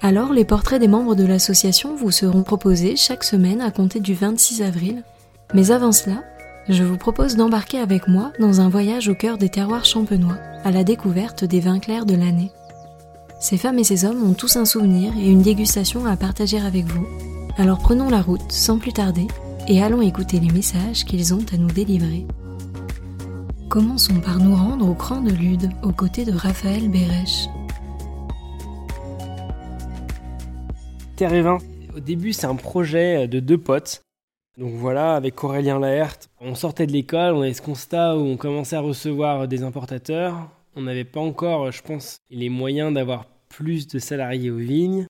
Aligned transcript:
Alors, 0.00 0.32
les 0.32 0.44
portraits 0.44 0.80
des 0.80 0.88
membres 0.88 1.16
de 1.16 1.24
l'association 1.24 1.96
vous 1.96 2.10
seront 2.10 2.42
proposés 2.42 2.94
chaque 2.96 3.24
semaine 3.24 3.60
à 3.60 3.70
compter 3.70 4.00
du 4.00 4.14
26 4.14 4.62
avril. 4.62 5.02
Mais 5.54 5.70
avant 5.70 5.92
cela, 5.92 6.22
je 6.68 6.84
vous 6.84 6.96
propose 6.96 7.36
d'embarquer 7.36 7.78
avec 7.78 8.06
moi 8.06 8.32
dans 8.38 8.60
un 8.60 8.68
voyage 8.68 9.08
au 9.08 9.14
cœur 9.14 9.38
des 9.38 9.48
terroirs 9.48 9.84
champenois, 9.84 10.38
à 10.64 10.70
la 10.70 10.84
découverte 10.84 11.44
des 11.44 11.60
vins 11.60 11.80
clairs 11.80 12.06
de 12.06 12.14
l'année. 12.14 12.52
Ces 13.40 13.56
femmes 13.56 13.78
et 13.78 13.84
ces 13.84 14.04
hommes 14.04 14.22
ont 14.22 14.34
tous 14.34 14.56
un 14.56 14.64
souvenir 14.64 15.12
et 15.18 15.30
une 15.30 15.42
dégustation 15.42 16.06
à 16.06 16.16
partager 16.16 16.60
avec 16.60 16.84
vous. 16.86 17.06
Alors 17.56 17.78
prenons 17.78 18.10
la 18.10 18.20
route 18.20 18.52
sans 18.52 18.78
plus 18.78 18.92
tarder 18.92 19.26
et 19.66 19.82
allons 19.82 20.02
écouter 20.02 20.40
les 20.40 20.52
messages 20.52 21.04
qu'ils 21.04 21.34
ont 21.34 21.44
à 21.52 21.56
nous 21.56 21.70
délivrer. 21.70 22.26
Commençons 23.68 24.20
par 24.20 24.38
nous 24.38 24.54
rendre 24.54 24.88
au 24.88 24.94
cran 24.94 25.20
de 25.20 25.30
Lude, 25.30 25.70
aux 25.82 25.92
côtés 25.92 26.24
de 26.24 26.32
Raphaël 26.32 26.88
Bérèche. 26.88 27.48
Terre 31.18 31.34
et 31.34 31.42
Vin. 31.42 31.58
Au 31.96 31.98
début, 31.98 32.32
c'est 32.32 32.46
un 32.46 32.54
projet 32.54 33.26
de 33.26 33.40
deux 33.40 33.58
potes. 33.58 34.02
Donc 34.56 34.74
voilà, 34.74 35.16
avec 35.16 35.42
Aurélien 35.42 35.80
Laerte, 35.80 36.30
on 36.38 36.54
sortait 36.54 36.86
de 36.86 36.92
l'école, 36.92 37.34
on 37.34 37.42
avait 37.42 37.54
ce 37.54 37.60
constat 37.60 38.16
où 38.16 38.20
on 38.20 38.36
commençait 38.36 38.76
à 38.76 38.80
recevoir 38.80 39.48
des 39.48 39.64
importateurs. 39.64 40.48
On 40.76 40.82
n'avait 40.82 41.02
pas 41.02 41.18
encore, 41.18 41.72
je 41.72 41.82
pense, 41.82 42.18
les 42.30 42.48
moyens 42.48 42.94
d'avoir 42.94 43.26
plus 43.48 43.88
de 43.88 43.98
salariés 43.98 44.52
aux 44.52 44.58
vignes. 44.58 45.06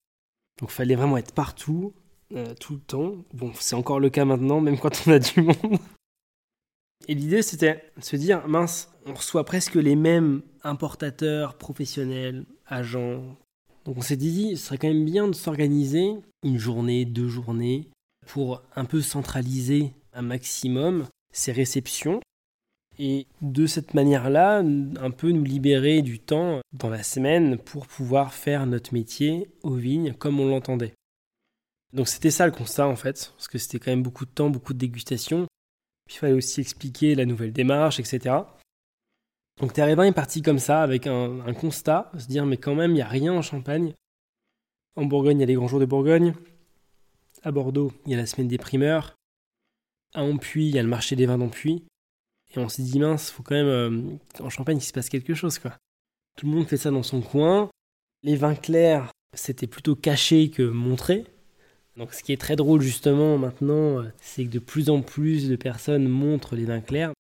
Donc 0.59 0.71
fallait 0.71 0.95
vraiment 0.95 1.19
être 1.19 1.35
partout, 1.35 1.93
euh, 2.35 2.55
tout 2.59 2.77
le 2.77 2.81
temps. 2.81 3.13
Bon, 3.35 3.53
c'est 3.53 3.77
encore 3.77 4.01
le 4.01 4.09
cas 4.09 4.25
maintenant, 4.25 4.63
même 4.63 4.79
quand 4.79 5.03
on 5.07 5.11
a 5.11 5.19
du 5.19 5.43
monde. 5.43 5.79
Et 7.07 7.15
l'idée, 7.15 7.43
c'était 7.43 7.85
de 7.99 8.03
se 8.03 8.17
dire, 8.17 8.49
mince, 8.49 8.91
on 9.05 9.13
reçoit 9.13 9.45
presque 9.45 9.75
les 9.75 9.95
mêmes 9.95 10.41
importateurs, 10.65 11.59
professionnels, 11.59 12.47
agents, 12.67 13.37
donc 13.85 13.99
on 13.99 14.03
s'est 14.03 14.17
dit, 14.17 14.57
ce 14.57 14.67
serait 14.67 14.79
quand 14.79 14.89
même 14.89 15.05
bien 15.05 15.29
de 15.29 15.35
s'organiser 15.35 16.13
une 16.45 16.59
journée, 16.59 17.05
deux 17.05 17.29
journées, 17.29 17.89
pour 18.27 18.63
un 18.77 18.85
peu 18.85 19.01
centraliser 19.01 19.93
un 20.13 20.23
maximum 20.23 21.07
ces 21.33 21.53
réceptions 21.53 22.21
et 22.99 23.27
de 23.43 23.67
cette 23.67 23.95
manière-là, 23.95 24.59
un 24.59 25.11
peu 25.11 25.31
nous 25.31 25.45
libérer 25.45 26.03
du 26.03 26.19
temps 26.19 26.61
dans 26.73 26.91
la 26.91 27.03
semaine 27.03 27.57
pour 27.57 27.87
pouvoir 27.87 28.35
faire 28.35 28.67
notre 28.67 28.93
métier 28.93 29.49
aux 29.63 29.75
vignes 29.75 30.15
comme 30.15 30.41
on 30.41 30.49
l'entendait. 30.49 30.95
Donc 31.93 32.09
c'était 32.09 32.31
ça 32.31 32.47
le 32.47 32.53
constat 32.53 32.89
en 32.89 32.97
fait, 32.97 33.33
parce 33.37 33.49
que 33.49 33.59
c'était 33.59 33.79
quand 33.79 33.93
même 33.93 34.03
beaucoup 34.03 34.27
de 34.27 34.31
temps, 34.31 34.51
beaucoup 34.51 34.75
de 34.75 34.79
dégustation. 34.79 35.47
Puis 36.07 36.17
il 36.17 36.19
fallait 36.19 36.33
aussi 36.33 36.61
expliquer 36.61 37.15
la 37.15 37.25
nouvelle 37.25 37.53
démarche, 37.53 38.01
etc. 38.01 38.35
Donc 39.61 39.73
Terre 39.73 39.89
est 39.89 40.13
parti 40.13 40.43
comme 40.43 40.59
ça, 40.59 40.83
avec 40.83 41.07
un, 41.07 41.53
constat, 41.55 42.13
se 42.17 42.29
dire 42.29 42.47
mais 42.47 42.57
quand 42.57 42.75
même, 42.75 42.93
il 42.93 42.95
n'y 42.95 43.03
a 43.03 43.09
rien 43.09 43.33
en 43.33 43.43
Champagne. 43.43 43.93
En 44.97 45.05
Bourgogne, 45.05 45.39
il 45.39 45.41
y 45.41 45.45
a 45.45 45.47
les 45.47 45.55
grands 45.55 45.69
jours 45.69 45.81
de 45.81 45.85
Bourgogne. 45.85 46.35
À 47.43 47.51
Bordeaux, 47.51 47.93
il 48.07 48.13
y 48.13 48.15
a 48.15 48.19
la 48.19 48.27
semaine 48.27 48.49
des 48.49 48.59
primeurs. 48.59 49.15
À 50.15 50.23
Ampuy, 50.23 50.69
il 50.69 50.75
y 50.75 50.79
a 50.79 50.83
le 50.83 50.89
marché 50.89 51.17
des 51.17 51.27
vins 51.27 51.39
d'Ampuy. 51.39 51.85
Et 52.55 52.59
on 52.59 52.69
s'est 52.69 52.83
dit 52.83 52.99
mince, 52.99 53.31
faut 53.31 53.43
quand 53.43 53.55
même 53.55 53.67
euh, 53.67 54.01
en 54.41 54.49
Champagne 54.49 54.79
il 54.79 54.83
se 54.83 54.93
passe 54.93 55.09
quelque 55.11 55.35
chose 55.35 55.59
quoi. 55.59 55.77
Tout 56.37 56.47
le 56.47 56.53
monde 56.53 56.67
fait 56.67 56.79
ça 56.79 56.91
dans 56.91 57.03
son 57.03 57.21
coin. 57.21 57.69
Les 58.23 58.37
vins 58.37 58.55
clairs, 58.55 59.11
c'était 59.35 59.67
plutôt 59.67 59.95
caché 59.95 60.51
que 60.51 60.63
montré. 60.63 61.25
Donc 61.97 62.15
ce 62.15 62.23
qui 62.23 62.33
est 62.33 62.41
très 62.41 62.57
drôle 62.57 62.81
justement 62.81 63.39
maintenant, 63.39 64.01
euh, 64.01 64.05
c'est 64.21 64.45
que 64.45 64.51
de 64.51 64.59
plus 64.61 64.89
en 64.89 65.03
plus 65.03 65.49
de 65.49 65.57
personnes 65.57 66.09
montrent 66.09 66.57
les 66.57 66.65
vins 66.65 66.81
clairs. 66.81 67.13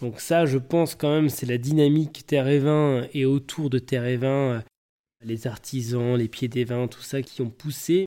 Donc 0.00 0.20
ça, 0.20 0.44
je 0.44 0.58
pense 0.58 0.94
quand 0.94 1.10
même, 1.10 1.28
c'est 1.28 1.46
la 1.46 1.58
dynamique 1.58 2.26
terre 2.26 2.48
et 2.48 2.58
vin 2.58 3.06
et 3.12 3.24
autour 3.24 3.70
de 3.70 3.78
terre 3.78 4.04
et 4.04 4.16
vin, 4.16 4.28
euh, 4.28 4.60
les 5.22 5.46
artisans, 5.46 6.16
les 6.16 6.28
pieds 6.28 6.48
des 6.48 6.64
vins, 6.64 6.88
tout 6.88 7.02
ça 7.02 7.22
qui 7.22 7.42
ont 7.42 7.50
poussé. 7.50 8.06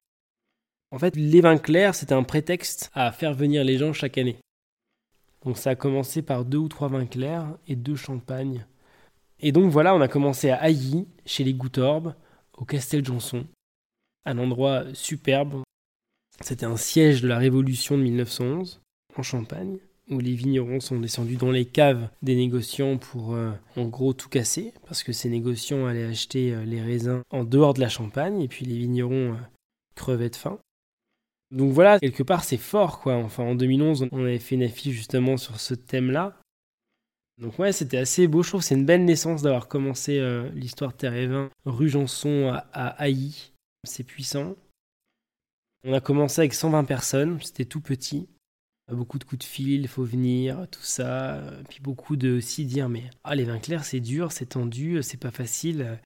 En 0.92 1.00
fait, 1.00 1.16
les 1.16 1.42
vins 1.42 1.58
clairs, 1.58 1.96
c'était 1.96 2.14
un 2.14 2.24
prétexte 2.24 2.90
à 2.94 3.12
faire 3.12 3.34
venir 3.34 3.64
les 3.64 3.78
gens 3.78 3.94
chaque 3.94 4.18
année. 4.18 4.38
Donc 5.44 5.58
ça 5.58 5.72
a 5.72 5.76
commencé 5.76 6.22
par 6.22 6.46
deux 6.46 6.58
ou 6.58 6.68
trois 6.68 6.90
vins 6.90 7.06
clairs 7.06 7.58
et 7.68 7.76
deux 7.76 7.96
champagnes. 7.96 8.66
Et 9.40 9.52
donc 9.52 9.72
voilà, 9.72 9.96
on 9.96 10.02
a 10.02 10.08
commencé 10.08 10.50
à 10.50 10.64
Ailly, 10.64 11.08
chez 11.26 11.44
les 11.44 11.54
Goutorbes, 11.54 12.16
au 12.58 12.66
Castel 12.66 13.06
Johnson. 13.06 13.46
Un 14.26 14.40
endroit 14.40 14.84
superbe. 14.94 15.62
C'était 16.42 16.66
un 16.66 16.78
siège 16.78 17.22
de 17.22 17.28
la 17.28 17.38
Révolution 17.38 17.98
de 17.98 18.04
1911, 18.04 18.82
en 19.16 19.24
Champagne 19.24 19.78
où 20.10 20.20
les 20.20 20.34
vignerons 20.34 20.80
sont 20.80 21.00
descendus 21.00 21.36
dans 21.36 21.52
les 21.52 21.66
caves 21.66 22.10
des 22.22 22.36
négociants 22.36 22.98
pour 22.98 23.34
euh, 23.34 23.52
en 23.76 23.86
gros 23.86 24.14
tout 24.14 24.30
casser, 24.30 24.74
parce 24.86 25.04
que 25.04 25.12
ces 25.12 25.30
négociants 25.30 25.86
allaient 25.86 26.06
acheter 26.06 26.54
euh, 26.54 26.64
les 26.64 26.82
raisins 26.82 27.22
en 27.30 27.44
dehors 27.44 27.74
de 27.74 27.82
la 27.82 27.90
Champagne, 27.90 28.42
et 28.42 28.48
puis 28.48 28.66
les 28.66 28.78
vignerons 28.78 29.34
euh, 29.34 29.38
crevaient 29.96 30.30
de 30.30 30.36
faim. 30.36 30.60
Donc 31.52 31.72
voilà, 31.72 32.00
quelque 32.00 32.24
part 32.24 32.44
c'est 32.44 32.58
fort 32.58 33.00
quoi. 33.00 33.16
Enfin 33.16 33.44
en 33.44 33.56
2011, 33.56 34.08
on 34.12 34.24
avait 34.24 34.40
fait 34.40 34.56
une 34.56 34.64
affiche 34.64 34.96
justement 34.96 35.38
sur 35.38 35.60
ce 35.60 35.74
thème-là. 35.74 36.40
Donc 37.38 37.60
ouais, 37.60 37.72
c'était 37.72 37.98
assez 37.98 38.28
beau, 38.28 38.44
je 38.44 38.50
trouve 38.50 38.62
c'est 38.62 38.76
une 38.76 38.86
belle 38.86 39.06
naissance 39.06 39.44
d'avoir 39.44 39.68
commencé 39.68 40.20
l'histoire 40.56 40.92
de 40.92 40.98
Terre 40.98 41.14
et 41.14 41.28
Vin, 41.28 41.50
rue 41.66 41.88
Janson 41.88 42.52
à, 42.52 42.66
à. 42.74 43.08
C'est 43.84 44.04
puissant. 44.04 44.56
On 45.86 45.94
a 45.94 46.02
commencé 46.02 46.42
avec 46.42 46.54
120 46.54 46.84
personnes, 46.84 47.40
c'était 47.42 47.64
tout 47.64 47.80
petit 47.80 48.28
beaucoup 48.96 49.20
de 49.20 49.24
coups 49.24 49.40
de 49.40 49.44
fil, 49.44 49.82
il 49.82 49.88
faut 49.88 50.04
venir, 50.04 50.68
tout 50.72 50.84
ça. 50.84 51.42
Puis 51.70 51.80
beaucoup 51.82 52.16
de 52.16 52.38
aussi 52.38 52.66
dire 52.66 52.90
mais 52.90 53.10
ah 53.24 53.36
les 53.36 53.44
vins 53.44 53.60
clairs 53.60 53.86
c'est 53.86 54.00
dur, 54.00 54.32
c'est 54.32 54.48
tendu, 54.48 55.02
c'est 55.04 55.18
pas 55.18 55.32
facile. 55.32 56.00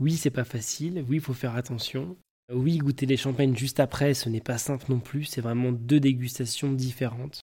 Oui 0.00 0.16
c'est 0.16 0.30
pas 0.30 0.44
facile, 0.44 1.04
oui 1.08 1.16
il 1.16 1.22
faut 1.22 1.34
faire 1.34 1.54
attention. 1.54 2.16
Oui 2.52 2.78
goûter 2.78 3.06
les 3.06 3.16
champagnes 3.16 3.56
juste 3.56 3.80
après 3.80 4.14
ce 4.14 4.28
n'est 4.28 4.40
pas 4.40 4.58
simple 4.58 4.86
non 4.88 5.00
plus, 5.00 5.24
c'est 5.24 5.40
vraiment 5.40 5.72
deux 5.72 6.00
dégustations 6.00 6.72
différentes. 6.72 7.40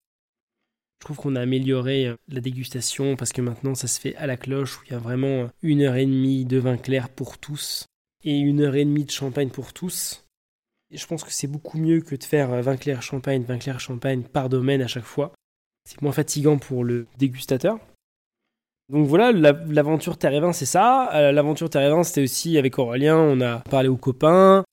Je 1.01 1.05
trouve 1.05 1.17
qu'on 1.17 1.35
a 1.35 1.41
amélioré 1.41 2.05
euh, 2.05 2.15
la 2.27 2.41
dégustation 2.41 3.15
parce 3.15 3.33
que 3.33 3.41
maintenant 3.41 3.73
ça 3.73 3.87
se 3.87 3.99
fait 3.99 4.15
à 4.17 4.27
la 4.27 4.37
cloche 4.37 4.77
où 4.77 4.83
il 4.85 4.91
y 4.91 4.95
a 4.95 4.99
vraiment 4.99 5.49
une 5.63 5.81
heure 5.81 5.95
et 5.95 6.05
demie 6.05 6.45
de 6.45 6.59
vin 6.59 6.77
clair 6.77 7.09
pour 7.09 7.39
tous 7.39 7.87
et 8.23 8.37
une 8.37 8.61
heure 8.61 8.75
et 8.75 8.85
demie 8.85 9.05
de 9.05 9.11
champagne 9.11 9.49
pour 9.49 9.73
tous 9.73 10.23
je 10.97 11.05
pense 11.05 11.23
que 11.23 11.31
c'est 11.31 11.47
beaucoup 11.47 11.77
mieux 11.77 12.01
que 12.01 12.15
de 12.15 12.23
faire 12.23 12.49
vin 12.61 12.77
clair 12.77 13.01
champagne, 13.01 13.43
vin 13.43 13.57
clair 13.57 13.79
champagne 13.79 14.23
par 14.23 14.49
domaine 14.49 14.81
à 14.81 14.87
chaque 14.87 15.03
fois. 15.03 15.31
C'est 15.85 16.01
moins 16.01 16.11
fatigant 16.11 16.57
pour 16.57 16.83
le 16.83 17.07
dégustateur. 17.17 17.79
Donc 18.91 19.07
voilà, 19.07 19.31
l'aventure 19.31 20.17
Terre 20.17 20.33
et 20.33 20.41
Vin, 20.41 20.51
c'est 20.51 20.65
ça. 20.65 21.09
Euh, 21.13 21.31
l'aventure 21.31 21.69
Terre 21.69 21.83
et 21.83 21.89
Vin, 21.89 22.03
c'était 22.03 22.23
aussi 22.23 22.57
avec 22.57 22.77
Aurélien, 22.77 23.17
on 23.17 23.39
a 23.39 23.59
parlé 23.59 23.87
aux 23.87 23.95
copains. 23.95 24.65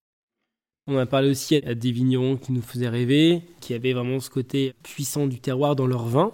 On 0.88 0.99
a 0.99 1.06
parlé 1.06 1.31
aussi 1.31 1.56
à 1.56 1.75
des 1.75 1.93
vignerons 1.93 2.37
qui 2.37 2.50
nous 2.50 2.62
faisaient 2.62 2.88
rêver, 2.88 3.43
qui 3.61 3.75
avaient 3.75 3.93
vraiment 3.93 4.19
ce 4.19 4.29
côté 4.29 4.75
puissant 4.82 5.26
du 5.29 5.38
terroir 5.38 5.76
dans 5.76 5.87
leur 5.87 6.06
vin. 6.06 6.32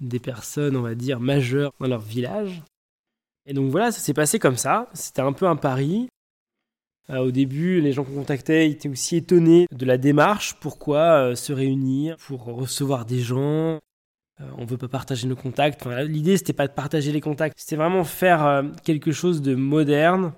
Des 0.00 0.18
personnes, 0.18 0.76
on 0.76 0.82
va 0.82 0.94
dire, 0.96 1.20
majeures 1.20 1.72
dans 1.78 1.86
leur 1.86 2.00
village. 2.00 2.62
Et 3.46 3.54
donc 3.54 3.70
voilà, 3.70 3.92
ça 3.92 4.00
s'est 4.00 4.14
passé 4.14 4.40
comme 4.40 4.56
ça. 4.56 4.88
C'était 4.92 5.22
un 5.22 5.32
peu 5.32 5.46
un 5.46 5.56
pari. 5.56 6.08
Euh, 7.10 7.18
au 7.18 7.30
début, 7.30 7.80
les 7.80 7.92
gens 7.92 8.04
qu'on 8.04 8.14
contactait 8.14 8.68
étaient 8.68 8.88
aussi 8.88 9.16
étonnés 9.16 9.66
de 9.70 9.86
la 9.86 9.98
démarche. 9.98 10.54
Pourquoi 10.60 11.30
euh, 11.30 11.34
se 11.34 11.52
réunir 11.52 12.16
pour 12.16 12.44
recevoir 12.44 13.04
des 13.04 13.20
gens? 13.20 13.78
Euh, 14.40 14.50
On 14.58 14.62
ne 14.62 14.66
veut 14.66 14.76
pas 14.76 14.88
partager 14.88 15.28
nos 15.28 15.36
contacts. 15.36 15.86
Enfin, 15.86 16.02
L'idée, 16.02 16.36
c'était 16.36 16.52
pas 16.52 16.66
de 16.66 16.72
partager 16.72 17.12
les 17.12 17.20
contacts. 17.20 17.58
C'était 17.58 17.76
vraiment 17.76 18.04
faire 18.04 18.64
quelque 18.84 19.12
chose 19.12 19.40
de 19.40 19.54
moderne, 19.54 20.32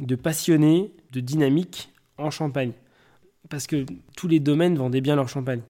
de 0.00 0.16
passionné, 0.16 0.92
de 1.12 1.20
dynamique 1.20 1.92
en 2.16 2.30
Champagne. 2.30 2.72
parce 3.48 3.66
que 3.66 3.86
tous 4.16 4.28
les 4.28 4.40
domaines 4.40 4.76
vendaient 4.76 5.00
bien 5.00 5.16
leur 5.16 5.28
champagne. 5.28 5.62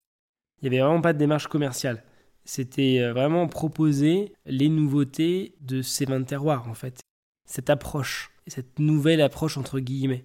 Il 0.62 0.70
n'y 0.70 0.76
avait 0.76 0.84
vraiment 0.84 1.00
pas 1.02 1.12
de 1.12 1.18
démarche 1.18 1.46
commerciale. 1.46 2.02
C'était 2.44 3.10
vraiment 3.10 3.46
proposer 3.46 4.32
les 4.46 4.68
nouveautés 4.68 5.54
de 5.60 5.82
ces 5.82 6.06
vins 6.06 6.20
de 6.20 6.24
terroir, 6.24 6.68
en 6.68 6.74
fait. 6.74 7.00
Cette 7.48 7.70
approche, 7.70 8.30
cette 8.46 8.78
nouvelle 8.78 9.20
approche 9.20 9.56
entre 9.56 9.80
guillemets. 9.80 10.24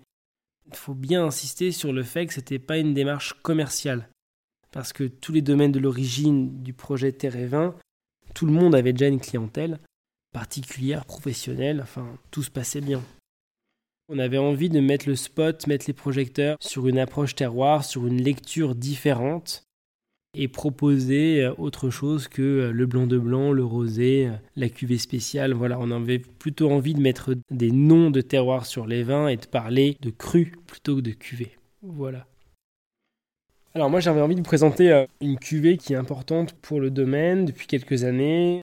Il 0.68 0.75
faut 0.75 0.94
bien 0.94 1.25
insister 1.25 1.72
sur 1.72 1.94
le 1.94 2.04
fait 2.04 2.28
que 2.28 2.34
ce 2.34 2.40
n'était 2.40 2.60
pas 2.60 2.78
une 2.78 2.94
démarche 2.94 3.34
commerciale. 3.42 4.10
Parce 4.72 4.94
que 4.94 5.06
tous 5.06 5.31
les 5.31 5.42
domaines 5.42 5.72
de 5.72 5.80
l'origine 5.80 6.62
du 6.64 6.74
projet 6.74 7.12
Terre 7.12 7.74
tout 8.34 8.46
le 8.46 8.52
monde 8.52 8.75
avait 8.75 8.94
déjà 8.94 9.08
une 9.08 9.20
clientèle 9.20 9.80
particulière, 10.34 11.06
professionnelle, 11.06 11.80
enfin, 11.81 12.08
tout 12.31 12.44
se 12.44 12.50
passait 12.50 12.81
bien. 12.81 13.02
On 14.10 14.20
avait 14.20 14.38
envie 14.38 14.70
de 14.70 14.80
mettre 14.80 15.08
le 15.08 15.16
spot, 15.16 15.68
mettre 15.68 15.86
les 15.88 15.94
projecteurs 15.94 16.58
sur 16.60 16.88
une 16.88 16.98
approche 16.98 17.36
terroir, 17.36 17.86
sur 17.86 18.06
une 18.08 18.22
lecture 18.22 18.75
différente 18.75 19.64
et 20.35 20.47
proposer 20.47 21.44
euh, 21.44 21.53
autre 21.57 21.89
chose 21.89 22.27
que 22.27 22.41
euh, 22.41 22.71
le 22.71 22.85
blanc 22.85 23.07
de 23.07 23.18
blanc, 23.18 23.51
le 23.51 23.63
rosé, 23.63 24.27
euh, 24.27 24.31
la 24.56 24.69
cuvée 24.69 24.97
spéciale. 24.97 25.53
Voilà, 25.53 25.77
on 25.80 25.91
avait 25.91 26.19
plutôt 26.19 26.71
envie 26.71 26.94
de 26.94 27.01
mettre 27.01 27.35
des 27.51 27.71
noms 27.71 28.09
de 28.09 28.21
terroir 28.21 28.65
sur 28.65 28.88
les 28.88 29.03
vins 29.03 29.27
et 29.27 29.38
de 29.38 29.45
parler 29.45 29.97
de 30.01 30.09
cru 30.09 30.53
plutôt 30.65 30.95
que 30.95 31.01
de 31.01 31.12
cuvée. 31.12 31.57
Voilà. 31.81 32.25
Alors 33.75 33.89
moi 33.89 34.00
j'avais 34.00 34.21
envie 34.21 34.35
de 34.35 34.39
vous 34.39 34.45
présenter 34.45 35.06
une 35.19 35.39
cuvée 35.39 35.77
qui 35.77 35.94
est 35.94 35.97
importante 35.97 36.53
pour 36.53 36.79
le 36.79 36.91
domaine 36.91 37.45
depuis 37.45 37.65
quelques 37.65 38.03
années. 38.03 38.62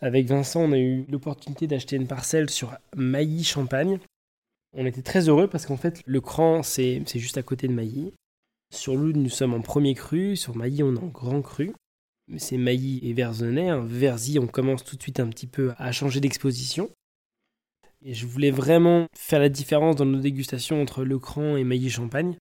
Avec 0.00 0.26
Vincent, 0.26 0.60
on 0.60 0.72
a 0.72 0.78
eu 0.78 1.06
l'opportunité 1.08 1.66
d'acheter 1.66 1.96
une 1.96 2.06
parcelle 2.06 2.50
sur 2.50 2.76
Mailly 2.94 3.42
Champagne. 3.42 3.98
On 4.76 4.84
était 4.84 5.00
très 5.00 5.30
heureux 5.30 5.48
parce 5.48 5.64
qu'en 5.64 5.78
fait, 5.78 6.02
le 6.04 6.20
cran, 6.20 6.62
c'est 6.62 7.02
juste 7.14 7.38
à 7.38 7.42
côté 7.42 7.68
de 7.68 7.72
Mailly. 7.72 8.12
Sur 8.74 8.96
l'Oud, 8.96 9.16
nous 9.16 9.30
sommes 9.30 9.54
en 9.54 9.60
premier 9.60 9.94
cru. 9.94 10.34
Sur 10.34 10.56
Mailly, 10.56 10.82
on 10.82 10.96
est 10.96 10.98
en 10.98 11.06
grand 11.06 11.42
cru. 11.42 11.72
C'est 12.38 12.56
Mailly 12.56 12.98
et 13.08 13.12
Verzonnet. 13.12 13.68
Hein. 13.68 13.84
Verzy, 13.86 14.40
on 14.40 14.48
commence 14.48 14.82
tout 14.82 14.96
de 14.96 15.02
suite 15.02 15.20
un 15.20 15.28
petit 15.28 15.46
peu 15.46 15.72
à 15.78 15.92
changer 15.92 16.18
d'exposition. 16.18 16.90
Et 18.04 18.14
je 18.14 18.26
voulais 18.26 18.50
vraiment 18.50 19.06
faire 19.16 19.38
la 19.38 19.48
différence 19.48 19.94
dans 19.94 20.04
nos 20.04 20.18
dégustations 20.18 20.82
entre 20.82 21.04
le 21.04 21.20
cran 21.20 21.56
et 21.56 21.62
Mailly 21.62 21.88
Champagne. 21.88 22.36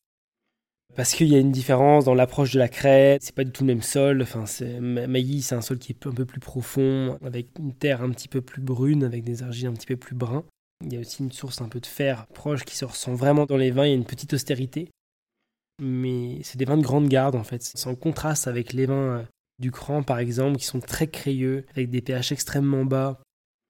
Parce 0.96 1.12
qu'il 1.14 1.28
y 1.28 1.34
a 1.34 1.38
une 1.38 1.52
différence 1.52 2.06
dans 2.06 2.14
l'approche 2.14 2.52
de 2.52 2.58
la 2.58 2.68
crête, 2.68 3.22
c'est 3.22 3.34
pas 3.34 3.44
du 3.44 3.52
tout 3.52 3.64
le 3.64 3.74
même 3.74 3.82
sol. 3.82 4.22
Enfin, 4.22 4.44
Mailly, 4.80 5.42
c'est 5.42 5.54
un 5.54 5.60
sol 5.60 5.78
qui 5.78 5.92
est 5.92 6.06
un 6.06 6.12
peu 6.12 6.24
plus 6.24 6.40
profond, 6.40 7.18
avec 7.22 7.48
une 7.58 7.74
terre 7.74 8.02
un 8.02 8.10
petit 8.10 8.28
peu 8.28 8.40
plus 8.40 8.62
brune, 8.62 9.04
avec 9.04 9.22
des 9.22 9.42
argiles 9.42 9.66
un 9.66 9.74
petit 9.74 9.86
peu 9.86 9.96
plus 9.96 10.14
bruns. 10.14 10.44
Il 10.82 10.94
y 10.94 10.96
a 10.96 11.00
aussi 11.00 11.22
une 11.22 11.30
source 11.30 11.60
un 11.60 11.68
peu 11.68 11.78
de 11.78 11.86
fer 11.86 12.26
proche 12.28 12.64
qui 12.64 12.74
se 12.74 12.86
ressent 12.86 13.12
vraiment 13.12 13.44
dans 13.44 13.58
les 13.58 13.70
vins. 13.70 13.84
Il 13.84 13.90
y 13.90 13.92
a 13.92 13.96
une 13.96 14.06
petite 14.06 14.32
austérité. 14.32 14.88
Mais 15.84 16.38
c'est 16.44 16.58
des 16.58 16.64
vins 16.64 16.76
de 16.76 16.82
grande 16.82 17.08
garde 17.08 17.34
en 17.34 17.42
fait. 17.42 17.60
C'est 17.62 17.88
en 17.88 17.96
contraste 17.96 18.46
avec 18.46 18.72
les 18.72 18.86
vins 18.86 19.18
euh, 19.18 19.22
du 19.58 19.72
cran 19.72 20.04
par 20.04 20.20
exemple, 20.20 20.58
qui 20.58 20.64
sont 20.64 20.78
très 20.78 21.08
crayeux, 21.08 21.66
avec 21.72 21.90
des 21.90 22.00
pH 22.00 22.30
extrêmement 22.30 22.84
bas, 22.84 23.20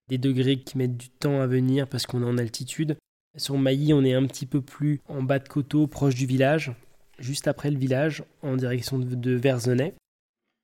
des 0.08 0.18
degrés 0.18 0.60
qui 0.60 0.76
mettent 0.76 0.98
du 0.98 1.08
temps 1.08 1.40
à 1.40 1.46
venir 1.46 1.88
parce 1.88 2.04
qu'on 2.04 2.22
est 2.22 2.26
en 2.26 2.36
altitude. 2.36 2.98
Sur 3.38 3.56
Mailly, 3.56 3.94
on 3.94 4.04
est 4.04 4.12
un 4.12 4.26
petit 4.26 4.44
peu 4.44 4.60
plus 4.60 5.00
en 5.08 5.22
bas 5.22 5.38
de 5.38 5.48
coteau, 5.48 5.86
proche 5.86 6.14
du 6.14 6.26
village, 6.26 6.72
juste 7.18 7.48
après 7.48 7.70
le 7.70 7.78
village, 7.78 8.24
en 8.42 8.56
direction 8.56 8.98
de 8.98 9.32
Verzenay. 9.32 9.94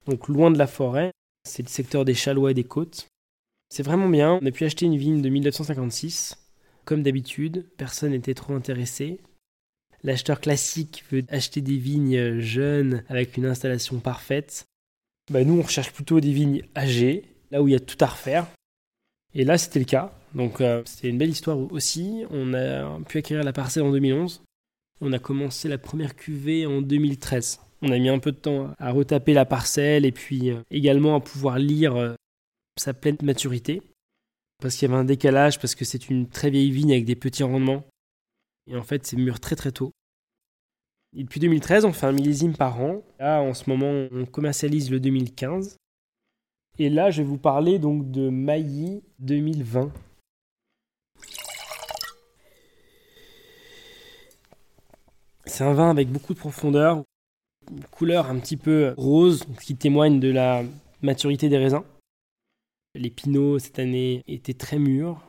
Donc 0.06 0.28
loin 0.28 0.50
de 0.50 0.58
la 0.58 0.66
forêt, 0.66 1.12
c'est 1.44 1.62
le 1.62 1.68
secteur 1.68 2.04
des 2.04 2.12
Chalois 2.12 2.50
et 2.50 2.54
des 2.54 2.64
côtes. 2.64 3.08
C'est 3.70 3.82
vraiment 3.82 4.08
bien. 4.10 4.38
On 4.42 4.46
a 4.46 4.50
pu 4.50 4.64
acheter 4.64 4.84
une 4.84 4.98
vigne 4.98 5.22
de 5.22 5.28
1956. 5.30 6.36
Comme 6.84 7.02
d'habitude, 7.02 7.66
personne 7.78 8.10
n'était 8.10 8.34
trop 8.34 8.54
intéressé. 8.54 9.20
L'acheteur 10.04 10.40
classique 10.40 11.04
veut 11.10 11.24
acheter 11.28 11.60
des 11.60 11.76
vignes 11.76 12.40
jeunes 12.40 13.02
avec 13.08 13.36
une 13.36 13.46
installation 13.46 13.98
parfaite. 13.98 14.66
Bah, 15.30 15.44
nous, 15.44 15.58
on 15.58 15.62
recherche 15.62 15.92
plutôt 15.92 16.20
des 16.20 16.32
vignes 16.32 16.62
âgées, 16.76 17.24
là 17.50 17.62
où 17.62 17.68
il 17.68 17.72
y 17.72 17.76
a 17.76 17.80
tout 17.80 17.96
à 18.00 18.06
refaire. 18.06 18.46
Et 19.34 19.44
là, 19.44 19.58
c'était 19.58 19.80
le 19.80 19.84
cas. 19.84 20.12
Donc, 20.34 20.60
euh, 20.60 20.82
c'était 20.84 21.08
une 21.08 21.18
belle 21.18 21.30
histoire 21.30 21.58
aussi. 21.72 22.24
On 22.30 22.54
a 22.54 22.98
pu 23.00 23.18
acquérir 23.18 23.44
la 23.44 23.52
parcelle 23.52 23.82
en 23.82 23.90
2011. 23.90 24.42
On 25.00 25.12
a 25.12 25.18
commencé 25.18 25.68
la 25.68 25.78
première 25.78 26.16
cuvée 26.16 26.66
en 26.66 26.80
2013. 26.80 27.60
On 27.82 27.92
a 27.92 27.98
mis 27.98 28.08
un 28.08 28.18
peu 28.18 28.32
de 28.32 28.36
temps 28.36 28.74
à 28.78 28.90
retaper 28.90 29.32
la 29.32 29.44
parcelle 29.44 30.04
et 30.04 30.12
puis 30.12 30.50
euh, 30.50 30.60
également 30.70 31.14
à 31.14 31.20
pouvoir 31.20 31.58
lire 31.58 31.96
euh, 31.96 32.14
sa 32.76 32.94
pleine 32.94 33.16
maturité. 33.22 33.82
Parce 34.60 34.74
qu'il 34.74 34.88
y 34.88 34.92
avait 34.92 35.00
un 35.00 35.04
décalage, 35.04 35.60
parce 35.60 35.76
que 35.76 35.84
c'est 35.84 36.08
une 36.08 36.28
très 36.28 36.50
vieille 36.50 36.72
vigne 36.72 36.92
avec 36.92 37.04
des 37.04 37.14
petits 37.14 37.44
rendements. 37.44 37.84
Et 38.68 38.76
en 38.76 38.82
fait, 38.82 39.06
c'est 39.06 39.16
mûr 39.16 39.40
très 39.40 39.56
très 39.56 39.72
tôt. 39.72 39.92
Et 41.16 41.22
depuis 41.22 41.40
2013, 41.40 41.86
on 41.86 41.92
fait 41.92 42.06
un 42.06 42.12
millésime 42.12 42.54
par 42.54 42.80
an. 42.80 43.02
Là, 43.18 43.40
en 43.40 43.54
ce 43.54 43.68
moment, 43.70 44.08
on 44.12 44.26
commercialise 44.26 44.90
le 44.90 45.00
2015. 45.00 45.76
Et 46.78 46.90
là, 46.90 47.10
je 47.10 47.22
vais 47.22 47.28
vous 47.28 47.38
parler 47.38 47.78
donc 47.78 48.10
de 48.10 48.28
Mailly 48.28 49.02
2020. 49.18 49.90
C'est 55.46 55.64
un 55.64 55.72
vin 55.72 55.90
avec 55.90 56.08
beaucoup 56.08 56.34
de 56.34 56.38
profondeur, 56.38 57.02
une 57.70 57.84
couleur 57.84 58.26
un 58.26 58.38
petit 58.38 58.56
peu 58.56 58.94
rose, 58.96 59.44
qui 59.62 59.76
témoigne 59.76 60.20
de 60.20 60.28
la 60.28 60.62
maturité 61.02 61.48
des 61.48 61.58
raisins. 61.58 61.82
Les 62.94 63.10
pinots 63.10 63.58
cette 63.58 63.78
année 63.78 64.22
étaient 64.26 64.54
très 64.54 64.78
mûrs. 64.78 65.27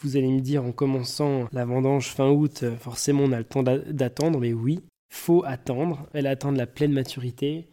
Vous 0.00 0.16
allez 0.16 0.28
me 0.28 0.40
dire 0.40 0.64
en 0.64 0.72
commençant 0.72 1.48
la 1.52 1.64
vendange 1.64 2.08
fin 2.08 2.30
août, 2.30 2.62
euh, 2.62 2.76
forcément 2.76 3.24
on 3.24 3.32
a 3.32 3.38
le 3.38 3.44
temps 3.44 3.62
d'attendre, 3.62 4.40
mais 4.40 4.52
oui, 4.52 4.80
faut 5.12 5.44
attendre. 5.44 6.08
Elle 6.12 6.26
attend 6.26 6.50
la 6.50 6.66
pleine 6.66 6.92
maturité. 6.92 7.68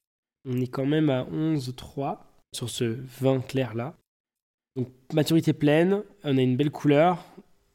On 0.47 0.59
est 0.61 0.67
quand 0.67 0.85
même 0.85 1.09
à 1.09 1.23
11,3 1.23 2.17
sur 2.53 2.69
ce 2.69 2.97
vin 3.19 3.39
clair 3.39 3.73
là. 3.75 3.95
Donc 4.75 4.89
maturité 5.13 5.53
pleine, 5.53 6.03
on 6.23 6.37
a 6.37 6.41
une 6.41 6.55
belle 6.55 6.71
couleur, 6.71 7.25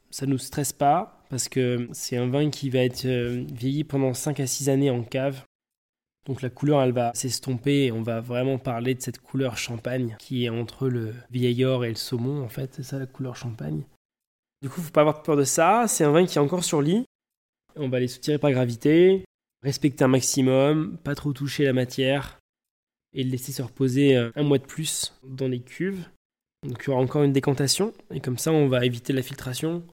ça 0.09 0.25
ne 0.25 0.31
nous 0.31 0.37
stresse 0.37 0.73
pas 0.73 1.23
parce 1.29 1.49
que 1.49 1.89
c'est 1.91 2.17
un 2.17 2.27
vin 2.27 2.49
qui 2.49 2.69
va 2.69 2.79
être 2.79 3.05
euh, 3.05 3.43
vieilli 3.51 3.83
pendant 3.83 4.13
5 4.13 4.39
à 4.39 4.47
6 4.47 4.69
années 4.69 4.89
en 4.89 5.03
cave. 5.03 5.43
Donc 6.25 6.41
la 6.41 6.49
couleur, 6.49 6.81
elle 6.81 6.91
va 6.91 7.11
s'estomper 7.13 7.85
et 7.85 7.91
on 7.91 8.01
va 8.01 8.21
vraiment 8.21 8.57
parler 8.57 8.95
de 8.95 9.01
cette 9.01 9.19
couleur 9.19 9.57
champagne 9.57 10.15
qui 10.19 10.45
est 10.45 10.49
entre 10.49 10.87
le 10.87 11.13
vieil 11.29 11.63
or 11.65 11.85
et 11.85 11.89
le 11.89 11.95
saumon 11.95 12.43
en 12.43 12.49
fait, 12.49 12.73
c'est 12.73 12.83
ça 12.83 12.97
la 12.97 13.05
couleur 13.05 13.35
champagne. 13.35 13.83
Du 14.65 14.71
coup, 14.71 14.81
faut 14.81 14.89
pas 14.89 15.01
avoir 15.01 15.21
peur 15.21 15.37
de 15.37 15.43
ça, 15.43 15.85
c'est 15.87 16.03
un 16.03 16.11
vin 16.11 16.25
qui 16.25 16.39
est 16.39 16.41
encore 16.41 16.63
sur 16.63 16.81
lit. 16.81 17.05
On 17.75 17.87
va 17.87 17.99
les 17.99 18.07
soutirer 18.07 18.39
par 18.39 18.49
gravité, 18.49 19.23
respecter 19.61 20.03
un 20.03 20.07
maximum, 20.07 20.97
pas 21.03 21.13
trop 21.13 21.33
toucher 21.33 21.65
la 21.65 21.73
matière 21.73 22.39
et 23.13 23.23
le 23.23 23.29
laisser 23.29 23.51
se 23.51 23.61
reposer 23.61 24.17
euh, 24.17 24.31
un 24.35 24.41
mois 24.41 24.57
de 24.57 24.65
plus 24.65 25.13
dans 25.23 25.47
les 25.47 25.59
cuves. 25.59 26.03
Donc 26.67 26.81
il 26.81 26.87
y 26.87 26.89
aura 26.89 26.99
encore 26.99 27.21
une 27.21 27.31
décantation 27.31 27.93
et 28.09 28.19
comme 28.19 28.39
ça 28.39 28.51
on 28.51 28.67
va 28.67 28.83
éviter 28.83 29.13
la 29.13 29.21
filtration, 29.21 29.83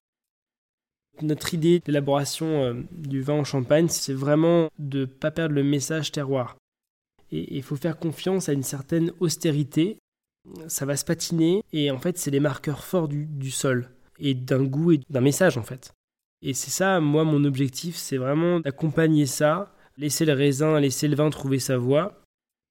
notre 1.21 1.52
idée 1.52 1.81
d'élaboration 1.81 2.47
euh, 2.47 2.83
du 2.93 3.21
vin 3.21 3.35
en 3.35 3.45
champagne, 3.45 3.88
c'est 3.88 4.14
vraiment 4.14 4.71
de 4.79 5.00
ne 5.00 5.05
pas 5.05 5.31
perdre 5.31 5.55
le 5.55 5.64
message 5.64 6.12
terroir. 6.12 6.57
Et 7.31 7.59
il 7.59 7.62
faut 7.62 7.76
faire 7.76 7.99
confiance 7.99 8.49
à 8.49 8.55
une 8.55 8.62
certaine 8.62 9.12
austérité. 9.21 9.99
Ça 10.67 10.87
va 10.87 10.97
se 10.97 11.05
patiner 11.05 11.62
et 11.75 11.91
en 11.91 11.99
fait, 11.99 12.17
c'est 12.17 12.31
les 12.31 12.41
marqueurs 12.41 12.85
forts 12.85 13.09
du, 13.09 13.50
sol 13.50 13.91
et 14.23 14.35
d'un 14.35 14.62
goût 14.64 14.93
et 14.93 15.00
d'un 15.11 15.21
message 15.21 15.59
en 15.59 15.62
fait. 15.62 15.95
Et 16.41 16.55
c'est 16.55 16.71
ça, 16.71 16.99
moi, 17.00 17.25
mon 17.25 17.45
objectif, 17.45 17.97
c'est 17.97 18.17
vraiment 18.17 18.59
d'accompagner 18.61 19.26
ça, 19.26 19.73
laisser 19.97 20.25
le 20.25 20.33
raisin, 20.33 20.81
laisser 20.81 21.07
le 21.07 21.14
vin 21.14 21.31
trouver 21.31 21.59
sa 21.59 21.76
voie. 21.76 22.21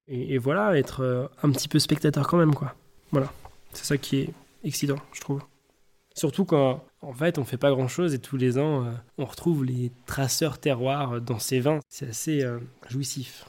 Et, 0.08 0.38
voilà, 0.38 0.78
être 0.78 1.02
euh, 1.02 1.28
un 1.42 1.52
petit 1.52 1.70
peu 1.70 1.80
spectateur 1.80 2.28
quand 2.28 2.38
même, 2.38 2.54
quoi. 2.54 2.76
Voilà. 3.12 3.32
C'est 3.72 3.86
ça 3.86 3.98
qui 3.98 4.18
est 4.18 4.30
excitant, 4.64 4.98
je 5.14 5.22
trouve. 5.22 5.42
Surtout 6.14 6.44
quand, 6.44 6.84
en 7.00 7.14
fait, 7.14 7.38
on 7.38 7.46
fait 7.46 7.58
pas 7.58 7.70
grand-chose 7.70 8.14
et 8.14 8.20
tous 8.20 8.36
les 8.36 8.58
ans, 8.58 8.86
euh, 8.86 8.92
on 9.18 9.24
retrouve 9.24 9.64
les 9.64 9.92
traceurs 10.06 10.58
terroirs 10.58 11.22
dans 11.22 11.40
ces 11.40 11.62
vins. 11.62 11.80
C'est 11.88 12.10
assez 12.10 12.44
euh, 12.44 12.60
jouissif. 12.90 13.46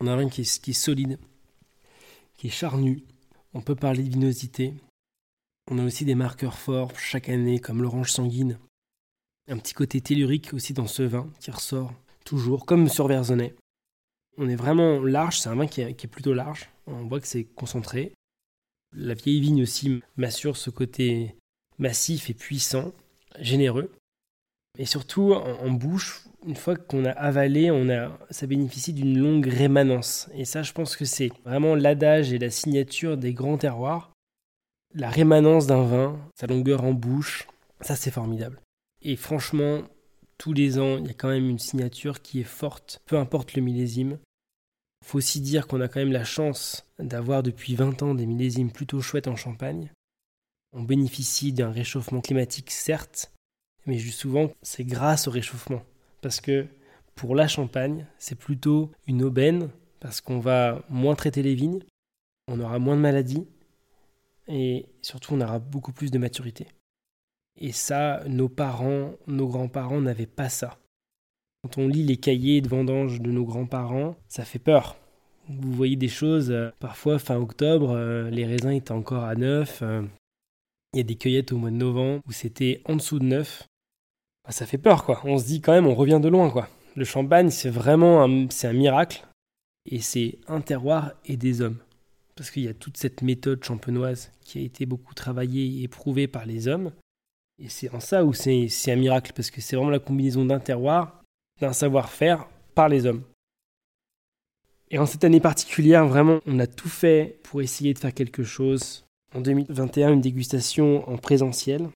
On 0.00 0.06
a 0.06 0.12
un 0.12 0.16
vin 0.16 0.28
qui 0.28 0.42
est, 0.42 0.72
solide, 0.72 1.18
charnu. 2.48 3.04
On 3.52 3.60
peut 3.60 3.76
parler 3.76 4.02
de 4.02 4.10
vinosité. 4.10 4.74
On 5.70 5.78
a 5.78 5.84
aussi 5.84 6.04
des 6.04 6.14
marqueurs 6.14 6.58
forts 6.58 6.98
chaque 6.98 7.28
année, 7.28 7.58
comme 7.58 7.82
l'orange 7.82 8.12
sanguine. 8.12 8.58
Un 9.48 9.58
petit 9.58 9.74
côté 9.74 10.00
tellurique 10.00 10.52
aussi 10.54 10.72
dans 10.72 10.86
ce 10.86 11.02
vin 11.02 11.30
qui 11.40 11.50
ressort 11.50 11.92
toujours, 12.24 12.66
comme 12.66 12.88
sur 12.88 13.06
Verzonnet. 13.06 13.54
On 14.36 14.48
est 14.48 14.56
vraiment 14.56 15.00
large, 15.00 15.38
c'est 15.38 15.48
un 15.48 15.54
vin 15.54 15.66
qui 15.66 15.80
est, 15.80 16.06
plutôt 16.06 16.34
large. 16.34 16.70
On 16.86 17.06
voit 17.06 17.20
que 17.20 17.26
c'est 17.26 17.44
concentré. 17.44 18.12
La 18.92 19.14
vieille 19.14 19.40
vigne 19.40 19.62
aussi 19.62 20.02
m'assure 20.16 20.56
ce 20.56 20.70
côté 20.70 21.36
massif 21.78 22.30
et 22.30 22.34
puissant, 22.34 22.92
généreux. 23.38 23.92
Et 24.78 24.86
surtout, 24.86 25.32
en, 25.34 25.70
bouche, 25.70 26.26
une 26.46 26.56
fois 26.56 26.76
qu'on 26.76 27.04
a 27.04 27.10
avalé, 27.10 27.70
on 27.70 27.88
a, 27.88 28.18
ça 28.30 28.46
bénéficie 28.46 28.92
d'une 28.92 29.18
longue 29.18 29.46
rémanence. 29.46 30.28
Et 30.34 30.44
ça, 30.44 30.62
je 30.62 30.72
pense 30.72 30.96
que 30.96 31.04
c'est 31.04 31.30
vraiment 31.44 31.74
l'adage 31.74 32.32
et 32.32 32.38
la 32.38 32.50
signature 32.50 33.16
des 33.16 33.32
grands 33.32 33.58
terroirs. 33.58 34.12
La 34.94 35.10
rémanence 35.10 35.66
d'un 35.66 35.84
vin, 35.84 36.18
sa 36.38 36.46
longueur 36.46 36.84
en 36.84 36.92
bouche, 36.92 37.48
Ça, 37.80 37.96
c'est 37.96 38.10
formidable. 38.10 38.60
Et 39.02 39.16
franchement, 39.16 39.82
tous 40.38 40.52
les 40.52 40.78
ans, 40.78 40.96
il 40.98 41.06
y 41.06 41.10
a 41.10 41.14
quand 41.14 41.28
même 41.28 41.50
une 41.50 41.58
signature 41.58 42.22
qui 42.22 42.40
est 42.40 42.44
forte, 42.44 43.00
peu 43.04 43.18
importe 43.18 43.54
le 43.54 43.62
millésime. 43.62 44.18
Il 45.02 45.08
faut 45.08 45.18
aussi 45.18 45.40
dire 45.40 45.66
qu'on 45.66 45.80
a 45.80 45.88
quand 45.88 46.00
même 46.00 46.12
la 46.12 46.24
chance 46.24 46.86
d'avoir 46.98 47.42
depuis 47.42 47.74
20 47.74 48.02
ans 48.02 48.14
des 48.14 48.26
millésimes 48.26 48.72
plutôt 48.72 49.02
chouettes 49.02 49.28
en 49.28 49.36
Champagne. 49.36 49.90
On 50.72 50.82
bénéficie 50.82 51.52
d'un 51.52 51.70
réchauffement 51.70 52.20
climatique, 52.20 52.70
certes, 52.70 53.32
mais 53.86 53.98
juste 53.98 54.20
souvent, 54.20 54.50
c'est 54.62 54.84
grâce 54.84 55.28
au 55.28 55.30
réchauffement. 55.30 55.82
Parce 56.24 56.40
que 56.40 56.66
pour 57.16 57.34
la 57.34 57.46
Champagne, 57.46 58.06
c'est 58.16 58.38
plutôt 58.38 58.90
une 59.06 59.22
aubaine, 59.22 59.68
parce 60.00 60.22
qu'on 60.22 60.40
va 60.40 60.82
moins 60.88 61.14
traiter 61.14 61.42
les 61.42 61.54
vignes, 61.54 61.80
on 62.48 62.60
aura 62.60 62.78
moins 62.78 62.96
de 62.96 63.02
maladies, 63.02 63.46
et 64.48 64.86
surtout 65.02 65.34
on 65.34 65.42
aura 65.42 65.58
beaucoup 65.58 65.92
plus 65.92 66.10
de 66.10 66.16
maturité. 66.16 66.66
Et 67.60 67.72
ça, 67.72 68.22
nos 68.26 68.48
parents, 68.48 69.12
nos 69.26 69.48
grands-parents 69.48 70.00
n'avaient 70.00 70.24
pas 70.24 70.48
ça. 70.48 70.78
Quand 71.62 71.76
on 71.76 71.88
lit 71.88 72.04
les 72.04 72.16
cahiers 72.16 72.62
de 72.62 72.68
vendange 72.68 73.20
de 73.20 73.30
nos 73.30 73.44
grands-parents, 73.44 74.16
ça 74.26 74.46
fait 74.46 74.58
peur. 74.58 74.96
Vous 75.50 75.72
voyez 75.72 75.96
des 75.96 76.08
choses, 76.08 76.50
euh, 76.50 76.70
parfois 76.80 77.18
fin 77.18 77.36
octobre, 77.36 77.90
euh, 77.90 78.30
les 78.30 78.46
raisins 78.46 78.70
étaient 78.70 78.92
encore 78.92 79.24
à 79.24 79.34
9. 79.34 79.82
Euh, 79.82 80.02
il 80.94 80.96
y 80.96 81.00
a 81.00 81.04
des 81.04 81.16
cueillettes 81.16 81.52
au 81.52 81.58
mois 81.58 81.70
de 81.70 81.76
novembre 81.76 82.22
où 82.26 82.32
c'était 82.32 82.80
en 82.86 82.96
dessous 82.96 83.18
de 83.18 83.26
9. 83.26 83.68
Bah, 84.44 84.52
ça 84.52 84.66
fait 84.66 84.78
peur, 84.78 85.04
quoi. 85.04 85.20
On 85.24 85.38
se 85.38 85.46
dit 85.46 85.60
quand 85.60 85.72
même, 85.72 85.86
on 85.86 85.94
revient 85.94 86.20
de 86.22 86.28
loin, 86.28 86.50
quoi. 86.50 86.68
Le 86.96 87.04
champagne, 87.04 87.50
c'est 87.50 87.70
vraiment 87.70 88.22
un, 88.22 88.46
c'est 88.50 88.68
un 88.68 88.72
miracle. 88.72 89.24
Et 89.86 90.00
c'est 90.00 90.38
un 90.48 90.60
terroir 90.60 91.12
et 91.24 91.36
des 91.36 91.60
hommes. 91.60 91.78
Parce 92.36 92.50
qu'il 92.50 92.64
y 92.64 92.68
a 92.68 92.74
toute 92.74 92.96
cette 92.96 93.22
méthode 93.22 93.62
champenoise 93.62 94.32
qui 94.40 94.58
a 94.58 94.62
été 94.62 94.86
beaucoup 94.86 95.14
travaillée 95.14 95.80
et 95.80 95.82
éprouvée 95.84 96.26
par 96.26 96.46
les 96.46 96.68
hommes. 96.68 96.92
Et 97.62 97.68
c'est 97.68 97.94
en 97.94 98.00
ça 98.00 98.24
où 98.24 98.32
c'est 98.32 98.68
un 98.88 98.96
miracle, 98.96 99.32
parce 99.34 99.50
que 99.50 99.60
c'est 99.60 99.76
vraiment 99.76 99.90
la 99.90 100.00
combinaison 100.00 100.44
d'un 100.44 100.58
terroir, 100.58 101.22
d'un 101.60 101.72
savoir-faire 101.72 102.48
par 102.74 102.88
les 102.88 103.06
hommes. 103.06 103.22
Et 104.90 104.98
en 104.98 105.06
cette 105.06 105.24
année 105.24 105.40
particulière, 105.40 106.06
vraiment, 106.06 106.40
on 106.46 106.58
a 106.58 106.66
tout 106.66 106.88
fait 106.88 107.38
pour 107.44 107.62
essayer 107.62 107.94
de 107.94 107.98
faire 107.98 108.14
quelque 108.14 108.42
chose. 108.42 109.04
En 109.34 109.40
2021, 109.40 110.12
une 110.14 110.20
dégustation 110.20 111.08
en 111.08 111.16
présentiel. 111.16 111.88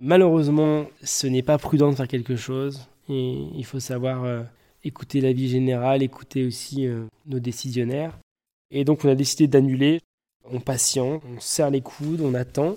Malheureusement, 0.00 0.86
ce 1.02 1.26
n'est 1.26 1.42
pas 1.42 1.58
prudent 1.58 1.90
de 1.90 1.96
faire 1.96 2.08
quelque 2.08 2.36
chose. 2.36 2.88
Et 3.08 3.46
il 3.54 3.64
faut 3.64 3.80
savoir 3.80 4.24
euh, 4.24 4.42
écouter 4.84 5.20
l'avis 5.20 5.48
général, 5.48 6.02
écouter 6.02 6.46
aussi 6.46 6.86
euh, 6.86 7.04
nos 7.26 7.38
décisionnaires. 7.38 8.18
Et 8.70 8.84
donc, 8.84 9.04
on 9.04 9.08
a 9.08 9.14
décidé 9.14 9.46
d'annuler. 9.46 10.00
On 10.50 10.60
patiente, 10.60 11.22
on 11.28 11.38
serre 11.40 11.70
les 11.70 11.82
coudes, 11.82 12.20
on 12.22 12.34
attend 12.34 12.76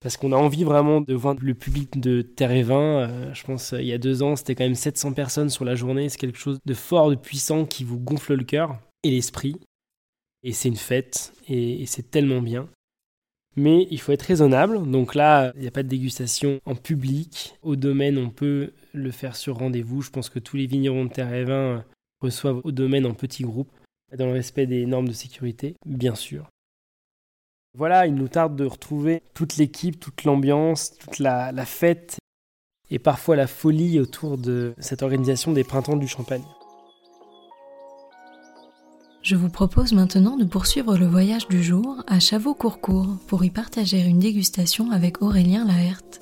parce 0.00 0.16
qu'on 0.16 0.32
a 0.32 0.36
envie 0.36 0.64
vraiment 0.64 1.00
de 1.00 1.14
voir 1.14 1.34
le 1.40 1.54
public 1.54 1.98
de 1.98 2.22
Terre 2.22 2.52
et 2.52 2.62
Vin. 2.62 3.08
Euh, 3.08 3.34
je 3.34 3.44
pense 3.44 3.74
il 3.76 3.86
y 3.86 3.92
a 3.92 3.98
deux 3.98 4.22
ans, 4.22 4.36
c'était 4.36 4.54
quand 4.54 4.64
même 4.64 4.74
700 4.74 5.12
personnes 5.12 5.50
sur 5.50 5.64
la 5.64 5.74
journée. 5.74 6.08
C'est 6.08 6.18
quelque 6.18 6.38
chose 6.38 6.58
de 6.64 6.74
fort, 6.74 7.10
de 7.10 7.16
puissant 7.16 7.64
qui 7.64 7.84
vous 7.84 7.98
gonfle 7.98 8.34
le 8.34 8.44
cœur 8.44 8.78
et 9.02 9.10
l'esprit. 9.10 9.56
Et 10.44 10.52
c'est 10.52 10.68
une 10.68 10.76
fête 10.76 11.32
et, 11.48 11.84
c'est 11.86 12.10
tellement 12.10 12.40
bien. 12.40 12.68
Mais 13.58 13.88
il 13.90 14.00
faut 14.00 14.12
être 14.12 14.22
raisonnable. 14.22 14.88
Donc 14.88 15.16
là, 15.16 15.52
il 15.56 15.62
n'y 15.62 15.66
a 15.66 15.72
pas 15.72 15.82
de 15.82 15.88
dégustation 15.88 16.60
en 16.64 16.76
public. 16.76 17.56
Au 17.62 17.74
domaine, 17.74 18.16
on 18.16 18.30
peut 18.30 18.72
le 18.92 19.10
faire 19.10 19.34
sur 19.34 19.58
rendez-vous. 19.58 20.00
Je 20.00 20.10
pense 20.10 20.30
que 20.30 20.38
tous 20.38 20.56
les 20.56 20.66
vignerons 20.66 21.06
de 21.06 21.10
Terre 21.10 21.34
et 21.34 21.42
Vin 21.42 21.84
reçoivent 22.20 22.60
au 22.62 22.70
domaine 22.70 23.04
en 23.04 23.14
petits 23.14 23.42
groupes, 23.42 23.72
dans 24.16 24.26
le 24.26 24.32
respect 24.32 24.66
des 24.66 24.86
normes 24.86 25.08
de 25.08 25.12
sécurité, 25.12 25.74
bien 25.84 26.14
sûr. 26.14 26.48
Voilà, 27.74 28.06
il 28.06 28.14
nous 28.14 28.28
tarde 28.28 28.54
de 28.54 28.64
retrouver 28.64 29.22
toute 29.34 29.56
l'équipe, 29.56 29.98
toute 29.98 30.22
l'ambiance, 30.22 30.96
toute 30.96 31.18
la, 31.18 31.52
fête 31.64 32.18
et 32.90 33.00
parfois 33.00 33.34
la 33.34 33.48
folie 33.48 33.98
autour 33.98 34.38
de 34.38 34.72
cette 34.78 35.02
organisation 35.02 35.52
des 35.52 35.64
printemps 35.64 35.96
du 35.96 36.06
Champagne. 36.06 36.44
Je 39.22 39.36
vous 39.36 39.50
propose 39.50 39.92
maintenant 39.92 40.36
de 40.36 40.44
poursuivre 40.44 40.96
le 40.96 41.06
voyage 41.06 41.48
du 41.48 41.62
jour 41.62 42.02
à 42.06 42.20
Chavaux-Courcourt 42.20 43.18
pour 43.26 43.44
y 43.44 43.50
partager 43.50 44.00
une 44.00 44.20
dégustation 44.20 44.90
avec 44.90 45.22
Aurélien 45.22 45.64
Laerte. 45.66 46.20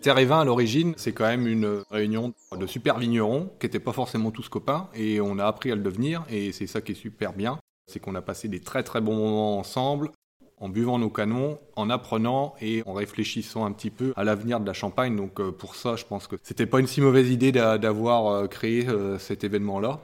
Terre 0.00 0.18
et 0.18 0.24
Vin, 0.24 0.40
à 0.40 0.44
l'origine, 0.44 0.94
c'est 0.96 1.12
quand 1.12 1.26
même 1.26 1.46
une 1.46 1.82
réunion 1.90 2.32
de 2.58 2.66
super 2.66 2.98
vignerons 2.98 3.50
qui 3.58 3.66
n'étaient 3.66 3.80
pas 3.80 3.92
forcément 3.92 4.30
tous 4.30 4.48
copains 4.48 4.88
et 4.94 5.20
on 5.20 5.38
a 5.38 5.44
appris 5.44 5.70
à 5.70 5.74
le 5.74 5.82
devenir 5.82 6.24
et 6.30 6.52
c'est 6.52 6.66
ça 6.66 6.80
qui 6.80 6.92
est 6.92 6.94
super 6.94 7.32
bien 7.34 7.58
c'est 7.90 8.00
qu'on 8.00 8.14
a 8.14 8.22
passé 8.22 8.48
des 8.48 8.60
très 8.60 8.82
très 8.82 9.00
bons 9.00 9.16
moments 9.16 9.58
ensemble 9.58 10.12
en 10.60 10.68
buvant 10.68 10.98
nos 10.98 11.10
canons, 11.10 11.58
en 11.74 11.90
apprenant 11.90 12.54
et 12.60 12.82
en 12.86 12.92
réfléchissant 12.92 13.64
un 13.64 13.72
petit 13.72 13.90
peu 13.90 14.12
à 14.16 14.24
l'avenir 14.24 14.60
de 14.60 14.66
la 14.66 14.74
Champagne. 14.74 15.16
Donc 15.16 15.40
euh, 15.40 15.50
pour 15.50 15.74
ça, 15.74 15.96
je 15.96 16.04
pense 16.04 16.26
que 16.26 16.36
c'était 16.42 16.66
pas 16.66 16.80
une 16.80 16.86
si 16.86 17.00
mauvaise 17.00 17.30
idée 17.30 17.50
d'avoir 17.50 18.26
euh, 18.26 18.46
créé 18.46 18.86
euh, 18.86 19.18
cet 19.18 19.42
événement-là. 19.42 20.00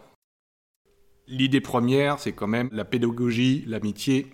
L'idée 1.28 1.60
première, 1.60 2.18
c'est 2.18 2.32
quand 2.32 2.46
même 2.46 2.68
la 2.72 2.84
pédagogie, 2.84 3.64
l'amitié, 3.66 4.28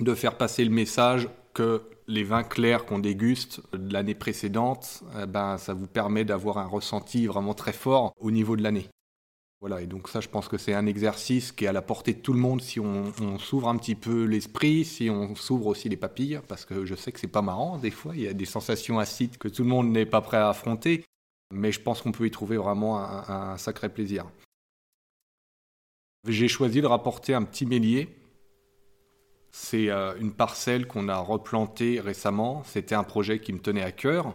de 0.00 0.14
faire 0.14 0.36
passer 0.36 0.64
le 0.64 0.70
message 0.70 1.28
que 1.54 1.82
les 2.06 2.22
vins 2.22 2.42
clairs 2.42 2.84
qu'on 2.84 2.98
déguste 2.98 3.62
l'année 3.72 4.14
précédente, 4.14 5.02
eh 5.22 5.26
ben, 5.26 5.56
ça 5.56 5.72
vous 5.72 5.86
permet 5.86 6.24
d'avoir 6.24 6.58
un 6.58 6.66
ressenti 6.66 7.26
vraiment 7.26 7.54
très 7.54 7.72
fort 7.72 8.12
au 8.20 8.30
niveau 8.30 8.56
de 8.56 8.62
l'année. 8.62 8.88
Voilà, 9.66 9.80
et 9.80 9.86
donc 9.86 10.08
ça, 10.08 10.20
je 10.20 10.28
pense 10.28 10.46
que 10.46 10.58
c'est 10.58 10.74
un 10.74 10.84
exercice 10.84 11.50
qui 11.50 11.64
est 11.64 11.68
à 11.68 11.72
la 11.72 11.80
portée 11.80 12.12
de 12.12 12.18
tout 12.18 12.34
le 12.34 12.38
monde 12.38 12.60
si 12.60 12.80
on, 12.80 13.38
s'ouvre 13.38 13.70
un 13.70 13.78
petit 13.78 13.94
peu 13.94 14.24
l'esprit, 14.24 14.84
si 14.84 15.08
on 15.08 15.34
s'ouvre 15.36 15.68
aussi 15.68 15.88
les 15.88 15.96
papilles, 15.96 16.38
parce 16.48 16.66
que 16.66 16.84
je 16.84 16.94
sais 16.94 17.12
que 17.12 17.18
c'est 17.18 17.28
pas 17.28 17.40
marrant, 17.40 17.78
des 17.78 17.90
fois, 17.90 18.14
il 18.14 18.20
y 18.20 18.28
a 18.28 18.34
des 18.34 18.44
sensations 18.44 18.98
acides 18.98 19.38
que 19.38 19.48
tout 19.48 19.62
le 19.62 19.70
monde 19.70 19.88
n'est 19.88 20.04
pas 20.04 20.20
prêt 20.20 20.36
à 20.36 20.50
affronter, 20.50 21.02
mais 21.50 21.72
je 21.72 21.80
pense 21.80 22.02
qu'on 22.02 22.12
peut 22.12 22.26
y 22.26 22.30
trouver 22.30 22.58
vraiment 22.58 22.98
un, 22.98 23.56
sacré 23.56 23.88
plaisir. 23.88 24.26
J'ai 26.28 26.48
choisi 26.48 26.82
de 26.82 26.86
rapporter 26.86 27.32
un 27.32 27.44
petit 27.44 27.64
mélier. 27.64 28.14
C'est 29.50 29.88
euh, 29.88 30.14
une 30.20 30.34
parcelle 30.34 30.86
qu'on 30.86 31.08
a 31.08 31.16
replantée 31.16 32.00
récemment. 32.00 32.62
C'était 32.64 32.96
un 32.96 33.04
projet 33.04 33.38
qui 33.38 33.54
me 33.54 33.60
tenait 33.60 33.82
à 33.82 33.92
cœur. 33.92 34.34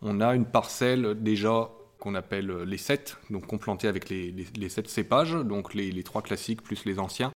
On 0.00 0.22
a 0.22 0.34
une 0.34 0.46
parcelle 0.46 1.22
déjà 1.22 1.68
qu'on 2.00 2.16
appelle 2.16 2.50
euh, 2.50 2.64
les 2.64 2.78
sept, 2.78 3.18
donc 3.30 3.46
complantés 3.46 3.86
avec 3.86 4.08
les, 4.08 4.68
sept 4.68 4.88
cépages, 4.88 5.34
donc 5.34 5.74
les, 5.74 6.02
trois 6.02 6.22
classiques 6.22 6.62
plus 6.62 6.84
les 6.84 6.98
anciens. 6.98 7.30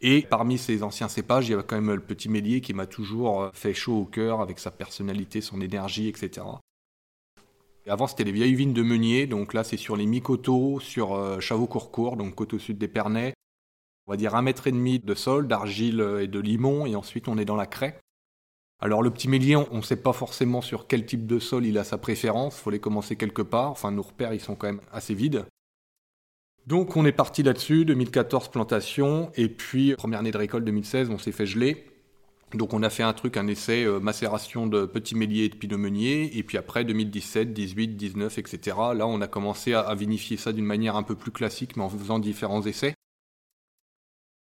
Et 0.00 0.22
parmi 0.22 0.58
ces 0.58 0.84
anciens 0.84 1.08
cépages, 1.08 1.48
il 1.48 1.52
y 1.52 1.54
a 1.54 1.62
quand 1.64 1.74
même 1.74 1.92
le 1.92 2.00
petit 2.00 2.28
Mélier 2.28 2.60
qui 2.60 2.72
m'a 2.72 2.86
toujours 2.86 3.42
euh, 3.42 3.50
fait 3.52 3.74
chaud 3.74 3.96
au 3.96 4.04
cœur 4.04 4.40
avec 4.40 4.60
sa 4.60 4.70
personnalité, 4.70 5.40
son 5.40 5.60
énergie, 5.60 6.06
etc. 6.06 6.46
avant, 7.88 8.06
c'était 8.06 8.24
les 8.24 8.32
vieilles 8.32 8.54
vignes 8.54 8.74
de 8.74 8.82
Meunier, 8.82 9.26
donc 9.26 9.54
là, 9.54 9.64
c'est 9.64 9.78
sur 9.78 9.96
les 9.96 10.06
mi-coteaux, 10.06 10.78
sur 10.78 11.14
euh, 11.14 11.40
Chavaux-Courcourt, 11.40 12.16
donc 12.16 12.36
sud 12.58 12.78
des 12.78 12.88
Pernets. 12.88 13.34
On 14.06 14.12
va 14.12 14.16
dire 14.16 14.36
un 14.36 14.42
mètre 14.42 14.66
et 14.66 14.72
demi 14.72 15.00
de 15.00 15.14
sol, 15.14 15.48
d'argile 15.48 16.00
et 16.20 16.28
de 16.28 16.38
limon, 16.38 16.86
et 16.86 16.94
ensuite 16.94 17.28
on 17.28 17.36
est 17.36 17.44
dans 17.44 17.56
la 17.56 17.66
craie. 17.66 17.98
Alors 18.80 19.02
le 19.02 19.10
petit 19.10 19.28
mélier, 19.28 19.56
on 19.56 19.78
ne 19.78 19.82
sait 19.82 19.96
pas 19.96 20.12
forcément 20.12 20.62
sur 20.62 20.86
quel 20.86 21.04
type 21.04 21.26
de 21.26 21.40
sol 21.40 21.66
il 21.66 21.78
a 21.78 21.84
sa 21.84 21.98
préférence, 21.98 22.56
il 22.58 22.62
faut 22.62 22.70
les 22.70 22.78
commencer 22.78 23.16
quelque 23.16 23.42
part, 23.42 23.70
enfin 23.70 23.90
nos 23.90 24.02
repères 24.02 24.32
ils 24.32 24.40
sont 24.40 24.54
quand 24.54 24.68
même 24.68 24.80
assez 24.92 25.14
vides. 25.14 25.44
Donc 26.68 26.96
on 26.96 27.04
est 27.04 27.12
parti 27.12 27.42
là-dessus, 27.42 27.84
2014 27.84 28.50
plantation, 28.50 29.32
et 29.34 29.48
puis 29.48 29.94
première 29.96 30.20
année 30.20 30.30
de 30.30 30.38
récolte 30.38 30.64
2016 30.64 31.10
on 31.10 31.18
s'est 31.18 31.32
fait 31.32 31.46
geler. 31.46 31.86
Donc 32.54 32.72
on 32.72 32.82
a 32.84 32.88
fait 32.88 33.02
un 33.02 33.12
truc, 33.12 33.36
un 33.36 33.48
essai 33.48 33.84
euh, 33.84 33.98
macération 33.98 34.66
de 34.66 34.86
petits 34.86 35.16
méliers 35.16 35.44
et 35.44 35.66
de 35.66 35.76
meunier, 35.76 36.38
et 36.38 36.44
puis 36.44 36.56
après 36.56 36.84
2017, 36.84 37.52
18, 37.52 37.96
19, 37.96 38.38
etc. 38.38 38.76
Là 38.94 39.08
on 39.08 39.20
a 39.20 39.26
commencé 39.26 39.74
à 39.74 39.92
vinifier 39.96 40.36
ça 40.36 40.52
d'une 40.52 40.64
manière 40.64 40.94
un 40.94 41.02
peu 41.02 41.16
plus 41.16 41.32
classique, 41.32 41.76
mais 41.76 41.82
en 41.82 41.88
faisant 41.88 42.20
différents 42.20 42.62
essais. 42.62 42.94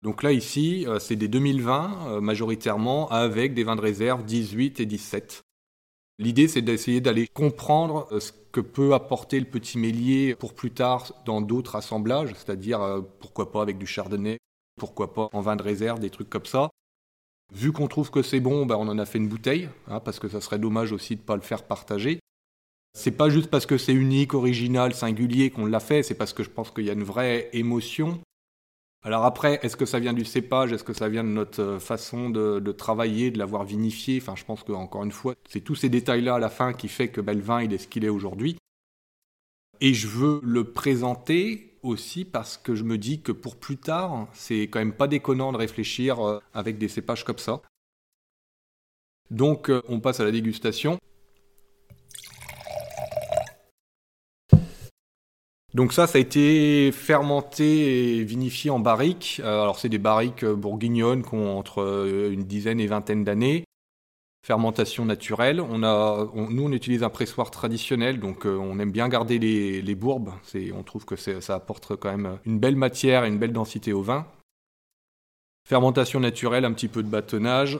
Donc 0.02 0.24
là, 0.24 0.32
ici, 0.32 0.84
euh, 0.88 0.98
c'est 0.98 1.16
des 1.16 1.28
2020 1.28 2.06
euh, 2.06 2.20
majoritairement 2.20 3.08
avec 3.10 3.54
des 3.54 3.62
vins 3.62 3.76
de 3.76 3.80
réserve 3.80 4.24
18 4.24 4.80
et 4.80 4.86
17. 4.86 5.42
L'idée, 6.18 6.48
c'est 6.48 6.62
d'essayer 6.62 7.00
d'aller 7.00 7.28
comprendre 7.28 8.08
euh, 8.10 8.18
ce 8.18 8.32
que 8.50 8.60
peut 8.60 8.94
apporter 8.94 9.38
le 9.38 9.46
petit 9.46 9.78
mélier 9.78 10.34
pour 10.34 10.54
plus 10.54 10.72
tard 10.72 11.12
dans 11.24 11.40
d'autres 11.40 11.76
assemblages, 11.76 12.32
c'est-à-dire 12.34 13.02
pourquoi 13.20 13.50
pas 13.50 13.62
avec 13.62 13.78
du 13.78 13.86
chardonnay, 13.86 14.38
pourquoi 14.78 15.14
pas 15.14 15.30
en 15.32 15.40
vin 15.40 15.56
de 15.56 15.62
réserve, 15.62 16.00
des 16.00 16.10
trucs 16.10 16.28
comme 16.28 16.44
ça. 16.44 16.68
Vu 17.54 17.72
qu'on 17.72 17.88
trouve 17.88 18.10
que 18.10 18.22
c'est 18.22 18.40
bon, 18.40 18.66
ben 18.66 18.76
on 18.76 18.88
en 18.88 18.98
a 18.98 19.06
fait 19.06 19.18
une 19.18 19.28
bouteille, 19.28 19.70
hein, 19.88 20.00
parce 20.00 20.18
que 20.18 20.28
ça 20.28 20.42
serait 20.42 20.58
dommage 20.58 20.92
aussi 20.92 21.16
de 21.16 21.22
ne 21.22 21.26
pas 21.26 21.36
le 21.36 21.42
faire 21.42 21.62
partager. 21.62 22.18
C'est 22.92 23.12
pas 23.12 23.30
juste 23.30 23.48
parce 23.48 23.64
que 23.64 23.78
c'est 23.78 23.94
unique, 23.94 24.34
original, 24.34 24.94
singulier 24.94 25.48
qu'on 25.48 25.64
l'a 25.64 25.80
fait, 25.80 26.02
c'est 26.02 26.14
parce 26.14 26.34
que 26.34 26.42
je 26.42 26.50
pense 26.50 26.70
qu'il 26.70 26.84
y 26.84 26.90
a 26.90 26.94
une 26.94 27.04
vraie 27.04 27.48
émotion 27.54 28.20
alors 29.04 29.24
après, 29.24 29.58
est-ce 29.62 29.76
que 29.76 29.84
ça 29.84 29.98
vient 29.98 30.12
du 30.12 30.24
cépage? 30.24 30.72
Est-ce 30.72 30.84
que 30.84 30.92
ça 30.92 31.08
vient 31.08 31.24
de 31.24 31.28
notre 31.28 31.60
euh, 31.60 31.78
façon 31.80 32.30
de, 32.30 32.72
travailler, 32.72 33.32
de 33.32 33.38
l'avoir 33.38 33.64
vinifié? 33.64 34.18
Enfin, 34.22 34.36
je 34.36 34.44
pense 34.44 34.62
qu'encore 34.62 35.02
une 35.02 35.10
fois, 35.10 35.34
c'est 35.48 35.60
tous 35.60 35.74
ces 35.74 35.88
détails-là 35.88 36.36
à 36.36 36.38
la 36.38 36.48
fin 36.48 36.72
qui 36.72 36.86
fait 36.86 37.08
que 37.08 37.20
le 37.20 37.40
vin, 37.40 37.58
est 37.58 37.78
ce 37.78 37.88
qu'il 37.88 38.04
est 38.04 38.08
aujourd'hui. 38.08 38.56
Et 39.80 39.92
je 39.92 40.06
veux 40.06 40.40
le 40.44 40.64
présenter 40.72 41.78
aussi 41.82 42.24
parce 42.24 42.56
que 42.56 42.76
je 42.76 42.84
me 42.84 42.96
dis 42.96 43.20
que 43.20 43.32
pour 43.32 43.56
plus 43.56 43.76
tard, 43.76 44.28
c'est 44.34 44.62
quand 44.62 44.78
même 44.78 44.92
pas 44.92 45.08
déconnant 45.08 45.50
de 45.50 45.56
réfléchir 45.56 46.20
euh, 46.20 46.38
avec 46.54 46.78
des 46.78 46.86
cépages 46.86 47.24
comme 47.24 47.38
ça. 47.38 47.60
Donc 49.32 49.68
euh, 49.68 49.82
on 49.88 49.98
passe 49.98 50.20
à 50.20 50.24
la 50.24 50.30
dégustation. 50.30 51.00
Donc 55.74 55.92
ça, 55.92 56.06
ça 56.06 56.18
a 56.18 56.20
été 56.20 56.92
fermenté 56.92 58.18
et 58.18 58.24
vinifié 58.24 58.70
en 58.70 58.78
barriques. 58.78 59.40
Euh, 59.42 59.62
alors 59.62 59.78
c'est 59.78 59.88
des 59.88 59.98
barriques 59.98 60.44
bourguignonnes 60.44 61.22
qui 61.22 61.34
ont 61.34 61.58
entre 61.58 62.28
une 62.30 62.44
dizaine 62.44 62.80
et 62.80 62.86
vingtaine 62.86 63.24
d'années 63.24 63.64
fermentation 64.44 65.04
naturelle. 65.04 65.58
Nous, 65.58 66.62
on 66.62 66.72
utilise 66.72 67.02
un 67.02 67.10
pressoir 67.10 67.50
traditionnel, 67.50 68.18
donc 68.18 68.44
euh, 68.44 68.56
on 68.56 68.78
aime 68.78 68.90
bien 68.90 69.08
garder 69.08 69.38
les, 69.38 69.94
bourbes. 69.94 70.32
On 70.74 70.82
trouve 70.82 71.04
que 71.04 71.16
ça 71.16 71.54
apporte 71.54 71.96
quand 71.96 72.10
même 72.10 72.38
une 72.44 72.58
belle 72.58 72.76
matière 72.76 73.24
et 73.24 73.28
une 73.28 73.38
belle 73.38 73.52
densité 73.52 73.92
au 73.92 74.02
vin. 74.02 74.26
Fermentation 75.68 76.18
naturelle, 76.18 76.64
un 76.64 76.72
petit 76.72 76.88
peu 76.88 77.02
de 77.02 77.08
bâtonnage. 77.08 77.78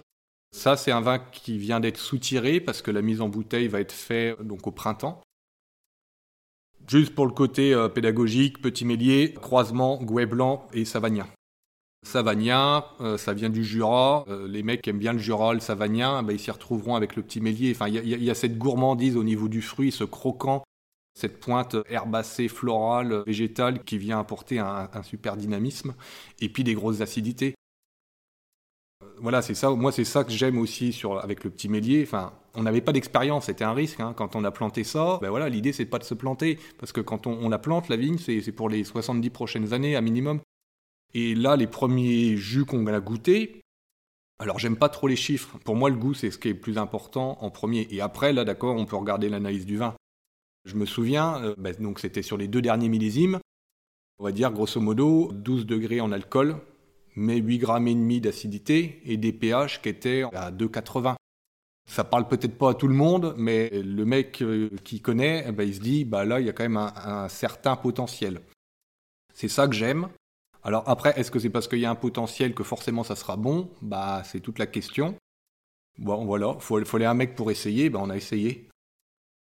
Ça, 0.55 0.77
c'est 0.77 0.93
un 0.93 1.01
vin 1.01 1.19
qui 1.19 1.59
vient 1.59 1.81
d'être 1.81 1.99
soutiré 1.99 2.61
parce 2.61 2.83
que 2.83 2.91
la 2.91 3.03
mise 3.03 3.21
en 3.21 3.29
bouteille 3.29 3.69
va 3.69 3.81
être 3.81 3.93
faite 3.93 4.41
donc 4.43 4.67
au 4.67 4.71
printemps. 4.71 5.22
Juste 6.93 7.15
pour 7.15 7.25
le 7.25 7.33
côté 7.33 7.73
euh, 7.73 7.89
pédagogique, 7.89 8.61
petit 8.61 8.85
mélier, 8.85 9.33
croisement, 9.33 9.97
gouet 10.03 10.27
blanc 10.27 10.67
et 10.75 10.85
savagnin. 10.85 11.27
Savagnin, 12.07 12.85
euh, 13.01 13.17
ça 13.17 13.33
vient 13.33 13.49
du 13.49 13.65
Jura. 13.65 14.27
Euh, 14.29 14.47
les 14.47 14.63
mecs 14.63 14.83
qui 14.83 14.91
aiment 14.91 14.99
bien 14.99 15.15
le 15.15 15.19
Jura, 15.19 15.55
le 15.55 15.61
Savagnin, 15.61 16.23
bah, 16.23 16.35
ils 16.35 16.39
s'y 16.39 16.51
retrouveront 16.51 16.95
avec 16.95 17.17
le 17.17 17.23
petit 17.23 17.41
mélier. 17.41 17.73
Enfin, 17.75 17.89
il 17.89 18.23
y, 18.23 18.31
a 18.31 18.35
cette 18.35 18.59
gourmandise 18.59 19.17
au 19.17 19.25
niveau 19.25 19.49
du 19.49 19.63
fruit, 19.63 19.91
ce 19.91 20.05
croquant, 20.05 20.65
cette 21.19 21.41
pointe 21.41 21.79
herbacée, 21.89 22.49
florale, 22.49 23.23
végétale 23.25 23.83
qui 23.85 23.97
vient 23.97 24.19
apporter 24.19 24.59
un, 24.59 24.91
super 25.03 25.39
dynamisme. 25.39 25.95
Et 26.43 26.51
puis 26.51 26.63
des 26.63 26.75
grosses 26.75 27.01
acidités. 27.01 27.55
Voilà, 29.17 29.41
c'est 29.41 29.55
ça. 29.55 29.71
Moi, 29.71 29.93
c'est 29.93 30.05
ça 30.05 30.25
que 30.25 30.31
j'aime 30.31 30.59
aussi 30.59 30.93
sur, 30.93 31.19
avec 31.25 31.43
le 31.43 31.49
petit 31.49 31.71
mélier. 31.71 32.03
Enfin, 32.03 32.35
on 32.55 32.63
n'avait 32.63 32.81
pas 32.81 32.93
d'expérience, 32.93 33.47
c'était 33.47 33.65
un 33.65 33.73
risque. 33.73 34.01
Hein. 34.01 34.15
Quand 34.17 34.37
on 34.37 34.45
a 34.45 34.51
planté 34.51 34.85
ça, 34.85 35.19
ben 35.21 35.31
voilà, 35.31 35.49
l'idée 35.49 35.73
c'est 35.73 35.87
pas 35.87 35.99
de 35.99 36.05
se 36.05 36.15
planter, 36.15 36.59
parce 36.79 36.93
que 36.93 37.01
quand 37.01 37.27
on, 37.27 37.49
la 37.49 37.59
plante, 37.59 37.89
la 37.89 37.97
vigne, 37.97 38.19
c'est 38.19 38.53
pour 38.53 38.69
les 38.69 38.85
70 38.85 39.31
prochaines 39.31 39.73
années 39.73 39.97
à 39.97 40.01
minimum. 40.01 40.41
Et 41.15 41.35
là, 41.35 41.57
les 41.57 41.67
premiers 41.67 42.37
jus 42.37 42.65
qu'on 42.65 42.87
a 42.87 43.01
goûtés, 43.01 43.61
alors 44.39 44.59
j'aime 44.59 44.77
pas 44.77 44.89
trop 44.89 45.09
les 45.09 45.17
chiffres. 45.17 45.59
Pour 45.65 45.77
moi, 45.77 45.91
le 45.91 45.97
goût, 45.97 46.15
c'est 46.15 46.31
ce 46.31 46.39
qui 46.39 46.49
est 46.49 46.53
le 46.53 46.61
plus 46.61 46.79
important 46.79 47.39
en 47.41 47.51
premier. 47.51 47.87
Et 47.91 48.01
après, 48.01 48.33
là, 48.33 48.45
d'accord, 48.45 48.77
on 48.77 48.87
peut 48.87 48.97
regarder 48.97 49.29
l'analyse 49.29 49.67
du 49.67 49.77
vin. 49.77 49.95
Je 50.65 50.77
me 50.77 50.87
souviens, 50.87 51.43
euh, 51.43 51.55
bah, 51.59 51.73
donc 51.73 51.99
c'était 51.99 52.23
sur 52.23 52.37
les 52.37 52.49
deux 52.49 52.63
derniers 52.63 52.89
millésimes, 52.89 53.41
on 54.19 54.25
va 54.25 54.33
dire 54.33 54.53
grosso 54.53 54.81
modo 54.81 55.33
12 55.33 55.67
degrés 55.67 56.01
en 56.01 56.13
alcool, 56.13 56.57
mais 57.17 57.39
8 57.39 57.59
grammes 57.59 57.89
et 57.89 57.95
demi 57.95 58.21
d'acidité 58.21 59.01
et 59.05 59.17
des 59.17 59.33
pH 59.33 59.83
qui 59.83 59.89
étaient 59.89 60.23
à 60.33 60.53
2,80. 60.53 61.17
Ça 61.91 62.05
parle 62.05 62.29
peut-être 62.29 62.57
pas 62.57 62.71
à 62.71 62.75
tout 62.75 62.89
le 62.89 62.95
monde, 62.95 63.35
mais 63.37 63.69
le 63.71 64.05
mec 64.05 64.41
euh, 64.41 64.71
qui 64.85 65.01
connaît, 65.01 65.45
eh 65.49 65.53
ben, 65.53 65.65
il 65.65 65.75
se 65.75 65.81
dit, 65.81 66.05
bah 66.05 66.25
là, 66.25 66.41
il 66.41 66.47
y 66.47 66.49
a 66.49 66.53
quand 66.53 66.63
même 66.63 66.77
un 66.77 67.29
certain 67.29 67.77
potentiel. 67.77 68.41
C'est 69.35 69.49
ça 69.49 69.67
que 69.67 69.75
j'aime. 69.75 70.09
Alors 70.63 70.85
après, 70.87 71.19
est-ce 71.19 71.31
que 71.31 71.39
c'est 71.39 71.51
parce 71.51 71.67
qu'il 71.67 71.81
y 71.81 71.85
a 71.85 71.91
un 71.91 71.97
potentiel 71.97 72.55
que 72.55 72.63
forcément 72.63 73.03
ça 73.03 73.17
sera 73.17 73.37
bon? 73.37 73.69
Bah 73.81 74.23
c'est 74.25 74.41
toute 74.41 74.59
la 74.59 74.67
question. 74.67 75.17
Bon 75.99 76.25
voilà, 76.25 76.55
il 76.55 76.61
faut, 76.61 76.97
aller 76.97 77.05
un 77.05 77.15
mec 77.15 77.35
pour 77.35 77.51
essayer, 77.51 77.91
bah 77.91 78.01
on 78.03 78.11
a 78.11 78.17
essayé. 78.17 78.69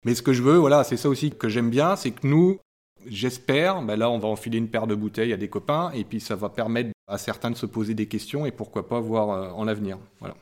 Mais 0.06 0.16
ce 0.16 0.22
que 0.22 0.34
je 0.34 0.44
veux, 0.44 0.58
voilà, 0.58 0.84
c'est 0.84 0.98
ça 0.98 1.10
aussi 1.10 1.32
que 1.32 1.50
j'aime 1.50 1.70
bien, 1.70 1.96
c'est 1.96 2.12
que 2.12 2.26
nous, 2.26 2.60
j'espère, 3.08 3.82
bah 3.82 3.96
là 3.96 4.10
on 4.10 4.20
va 4.20 4.28
enfiler 4.28 4.60
une 4.60 4.70
paire 4.70 4.88
de 4.88 4.96
bouteilles 4.96 5.34
à 5.34 5.38
des 5.38 5.50
copains, 5.50 5.92
et 5.92 6.04
puis 6.04 6.20
ça 6.20 6.36
va 6.36 6.50
permettre 6.50 6.92
à 7.08 7.18
certains 7.18 7.52
de 7.52 7.56
se 7.56 7.66
poser 7.66 7.96
des 7.96 8.08
questions, 8.08 8.46
et 8.46 8.52
pourquoi 8.52 8.88
pas 8.88 9.00
voir 9.00 9.30
euh, 9.32 9.50
en 9.50 9.66
l'avenir. 9.66 9.98
Voilà. 10.20 10.36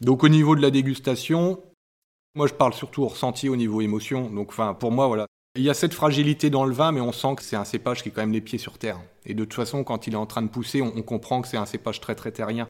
Donc 0.00 0.24
au 0.24 0.28
niveau 0.28 0.56
de 0.56 0.62
la 0.62 0.70
dégustation, 0.70 1.62
moi 2.34 2.46
je 2.46 2.54
parle 2.54 2.74
surtout 2.74 3.02
au 3.02 3.08
ressenti 3.08 3.48
au 3.48 3.56
niveau 3.56 3.80
émotion. 3.80 4.30
Donc 4.30 4.48
enfin 4.50 4.74
pour 4.74 4.92
moi 4.92 5.06
voilà, 5.06 5.26
il 5.56 5.62
y 5.62 5.70
a 5.70 5.74
cette 5.74 5.94
fragilité 5.94 6.50
dans 6.50 6.64
le 6.64 6.74
vin, 6.74 6.92
mais 6.92 7.00
on 7.00 7.12
sent 7.12 7.36
que 7.36 7.42
c'est 7.42 7.56
un 7.56 7.64
cépage 7.64 8.02
qui 8.02 8.10
est 8.10 8.12
quand 8.12 8.20
même 8.20 8.32
les 8.32 8.40
pieds 8.40 8.58
sur 8.58 8.78
terre. 8.78 9.00
Et 9.24 9.34
de 9.34 9.44
toute 9.44 9.54
façon, 9.54 9.84
quand 9.84 10.06
il 10.06 10.12
est 10.12 10.18
en 10.18 10.26
train 10.26 10.42
de 10.42 10.48
pousser, 10.48 10.82
on, 10.82 11.02
comprend 11.02 11.40
que 11.40 11.48
c'est 11.48 11.56
un 11.56 11.66
cépage 11.66 12.00
très 12.00 12.14
très 12.14 12.30
terrien. 12.30 12.68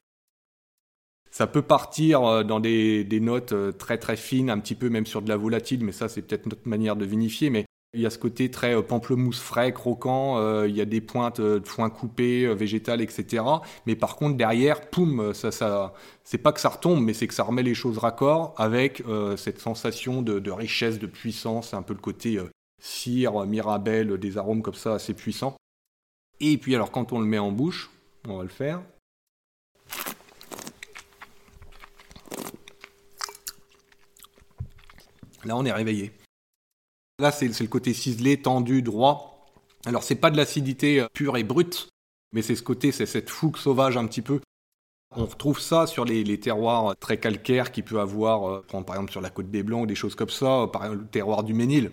Ça 1.29 1.47
peut 1.47 1.61
partir 1.61 2.23
euh, 2.23 2.43
dans 2.43 2.59
des, 2.59 3.05
notes 3.21 3.51
euh, 3.51 3.71
très 3.71 3.97
très 3.97 4.15
fines, 4.15 4.49
un 4.49 4.59
petit 4.59 4.75
peu 4.75 4.89
même 4.89 5.05
sur 5.05 5.21
de 5.21 5.29
la 5.29 5.37
volatile, 5.37 5.83
mais 5.83 5.91
ça 5.91 6.07
c'est 6.07 6.21
peut-être 6.21 6.45
notre 6.45 6.67
manière 6.67 6.95
de 6.95 7.05
vinifier. 7.05 7.49
Mais 7.49 7.65
il 7.93 8.01
y 8.01 8.05
a 8.05 8.09
ce 8.09 8.17
côté 8.17 8.51
très 8.51 8.75
euh, 8.75 8.81
pamplemousse 8.81 9.39
frais, 9.39 9.71
croquant, 9.73 10.63
il 10.63 10.75
y 10.75 10.81
a 10.81 10.85
des 10.85 11.01
pointes 11.01 11.41
de 11.41 11.61
foin 11.65 11.89
coupé, 11.89 12.53
végétal, 12.53 13.01
etc. 13.01 13.43
Mais 13.85 13.95
par 13.95 14.15
contre 14.15 14.37
derrière, 14.37 14.89
poum, 14.89 15.33
ça, 15.33 15.93
c'est 16.23 16.37
pas 16.37 16.51
que 16.51 16.59
ça 16.59 16.69
retombe, 16.69 17.03
mais 17.03 17.13
c'est 17.13 17.27
que 17.27 17.33
ça 17.33 17.43
remet 17.43 17.63
les 17.63 17.73
choses 17.73 17.97
raccord 17.97 18.53
avec 18.57 19.03
cette 19.37 19.59
sensation 19.59 20.21
de, 20.21 20.39
de, 20.39 20.51
richesse, 20.51 20.99
de 20.99 21.07
puissance, 21.07 21.73
un 21.73 21.81
peu 21.81 21.93
le 21.93 21.99
côté 21.99 22.39
cire, 22.81 23.45
mirabelle, 23.45 24.17
des 24.17 24.37
arômes 24.37 24.61
comme 24.61 24.73
ça 24.73 24.93
assez 24.93 25.13
puissants. 25.13 25.55
Et 26.39 26.57
puis 26.57 26.75
alors 26.75 26.91
quand 26.91 27.13
on 27.13 27.19
le 27.19 27.25
met 27.25 27.39
en 27.39 27.51
bouche, 27.51 27.89
on 28.27 28.37
va 28.37 28.43
le 28.43 28.49
faire. 28.49 28.81
Là 35.45 35.55
on 35.55 35.65
est 35.65 35.71
réveillé. 35.71 36.11
Là 37.19 37.31
c'est 37.31 37.47
le 37.47 37.67
côté 37.67 37.93
ciselé, 37.93 38.41
tendu, 38.41 38.81
droit. 38.81 39.45
Alors 39.85 40.03
c'est 40.03 40.15
pas 40.15 40.31
de 40.31 40.37
l'acidité 40.37 41.01
euh, 41.01 41.07
pure 41.13 41.37
et 41.37 41.43
brute, 41.43 41.89
mais 42.33 42.41
c'est 42.41 42.55
ce 42.55 42.63
côté, 42.63 42.91
c'est 42.91 43.05
cette 43.05 43.29
fougue 43.29 43.57
sauvage 43.57 43.97
un 43.97 44.05
petit 44.07 44.21
peu. 44.21 44.39
On 45.15 45.25
retrouve 45.25 45.59
ça 45.59 45.87
sur 45.87 46.05
les, 46.05 46.39
terroirs 46.39 46.95
très 46.97 47.17
calcaires 47.17 47.71
qu'il 47.71 47.85
peut 47.85 47.99
avoir, 47.99 48.49
euh, 48.49 48.65
par 48.69 48.95
exemple 48.95 49.11
sur 49.11 49.21
la 49.21 49.29
côte 49.29 49.49
des 49.49 49.63
Blancs 49.63 49.83
ou 49.83 49.87
des 49.87 49.95
choses 49.95 50.15
comme 50.15 50.29
ça, 50.29 50.67
par 50.71 50.85
exemple 50.85 51.03
le 51.03 51.07
terroir 51.07 51.43
du 51.43 51.53
Ménil 51.53 51.91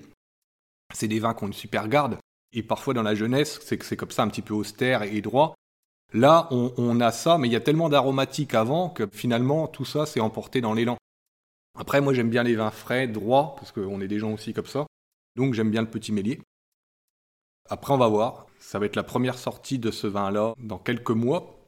c'est 0.95 1.09
des 1.09 1.19
vins 1.19 1.35
qui 1.35 1.45
ont 1.45 1.49
une 1.49 1.53
super 1.53 1.89
garde. 1.89 2.19
Et 2.53 2.63
parfois 2.63 2.95
dans 2.95 3.03
la 3.03 3.15
jeunesse, 3.15 3.61
c'est 3.63 3.79
que 3.79 3.85
c'est 3.85 3.97
comme 3.97 4.11
ça 4.11 4.23
un 4.23 4.29
petit 4.29 4.43
peu 4.43 4.55
austère 4.55 5.03
et 5.03 5.21
droit. 5.21 5.55
Là, 6.13 6.47
on, 6.53 7.01
a 7.01 7.11
ça, 7.11 7.39
mais 7.39 7.49
il 7.49 7.53
y 7.53 7.57
a 7.57 7.61
tellement 7.61 7.89
d'aromatiques 7.89 8.55
avant 8.55 8.89
que 8.89 9.09
finalement 9.13 9.67
tout 9.67 9.85
ça 9.85 10.07
s'est 10.07 10.21
emporté 10.21 10.61
dans 10.61 10.73
l'élan. 10.73 10.97
Après, 11.77 12.01
moi 12.01 12.15
j'aime 12.15 12.31
bien 12.31 12.45
les 12.45 12.55
vins 12.55 12.71
frais, 12.71 13.09
droits, 13.09 13.57
parce 13.57 13.73
qu'on 13.73 14.01
est 14.01 14.07
des 14.07 14.21
gens 14.21 14.33
aussi 14.33 14.53
comme 14.53 14.67
ça. 14.67 14.87
Donc 15.37 15.55
j'aime 15.55 15.71
bien 15.71 15.83
le 15.83 15.91
petit 15.91 16.13
mélier. 16.13 16.41
Après, 17.69 17.93
on 17.93 17.99
va 17.99 18.09
voir. 18.09 18.47
Ça 18.59 18.79
va 18.79 18.87
être 18.87 18.97
la 18.97 19.03
première 19.03 19.39
sortie 19.39 19.79
de 19.79 19.91
ce 19.91 20.07
vin-là 20.07 20.55
dans 20.59 20.79
quelques 20.79 21.11
mois. 21.11 21.59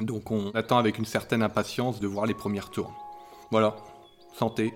Donc 0.00 0.30
on 0.30 0.50
attend 0.52 0.78
avec 0.78 0.98
une 0.98 1.04
certaine 1.04 1.42
impatience 1.42 2.00
de 2.00 2.06
voir 2.06 2.26
les 2.26 2.34
premières 2.34 2.70
tours. 2.70 2.92
Voilà. 3.50 3.76
Santé. 4.34 4.72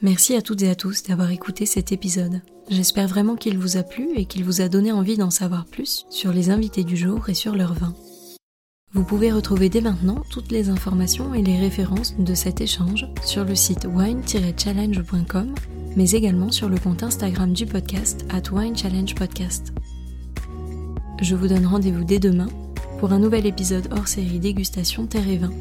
Merci 0.00 0.34
à 0.34 0.42
toutes 0.42 0.62
et 0.62 0.68
à 0.68 0.74
tous 0.74 1.04
d'avoir 1.04 1.30
écouté 1.30 1.64
cet 1.64 1.92
épisode. 1.92 2.42
J'espère 2.68 3.06
vraiment 3.06 3.36
qu'il 3.36 3.56
vous 3.56 3.76
a 3.76 3.84
plu 3.84 4.10
et 4.16 4.26
qu'il 4.26 4.42
vous 4.42 4.60
a 4.60 4.68
donné 4.68 4.90
envie 4.90 5.16
d'en 5.16 5.30
savoir 5.30 5.64
plus 5.64 6.06
sur 6.10 6.32
les 6.32 6.50
invités 6.50 6.82
du 6.82 6.96
jour 6.96 7.28
et 7.28 7.34
sur 7.34 7.54
leur 7.54 7.72
vin. 7.74 7.94
Vous 8.94 9.04
pouvez 9.04 9.32
retrouver 9.32 9.70
dès 9.70 9.80
maintenant 9.80 10.22
toutes 10.28 10.52
les 10.52 10.68
informations 10.68 11.32
et 11.32 11.40
les 11.40 11.58
références 11.58 12.14
de 12.18 12.34
cet 12.34 12.60
échange 12.60 13.06
sur 13.24 13.42
le 13.42 13.54
site 13.54 13.86
wine-challenge.com, 13.90 15.54
mais 15.96 16.10
également 16.10 16.50
sur 16.50 16.68
le 16.68 16.76
compte 16.76 17.02
Instagram 17.02 17.54
du 17.54 17.64
podcast 17.64 18.26
at 18.28 18.52
Wine 18.52 18.76
Challenge 18.76 19.14
Podcast. 19.14 19.72
Je 21.22 21.34
vous 21.34 21.48
donne 21.48 21.64
rendez-vous 21.64 22.04
dès 22.04 22.18
demain 22.18 22.48
pour 22.98 23.12
un 23.12 23.18
nouvel 23.18 23.46
épisode 23.46 23.88
hors 23.92 24.08
série 24.08 24.38
dégustation 24.38 25.06
terre 25.06 25.28
et 25.28 25.38
vin. 25.38 25.52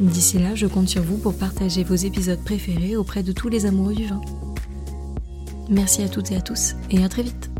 D'ici 0.00 0.38
là, 0.38 0.54
je 0.54 0.66
compte 0.66 0.88
sur 0.88 1.02
vous 1.02 1.18
pour 1.18 1.36
partager 1.36 1.84
vos 1.84 1.94
épisodes 1.96 2.42
préférés 2.42 2.96
auprès 2.96 3.22
de 3.22 3.32
tous 3.32 3.50
les 3.50 3.66
amoureux 3.66 3.94
du 3.94 4.06
vin. 4.06 4.22
Merci 5.68 6.02
à 6.02 6.08
toutes 6.08 6.32
et 6.32 6.36
à 6.36 6.40
tous 6.40 6.76
et 6.90 7.04
à 7.04 7.10
très 7.10 7.24
vite 7.24 7.50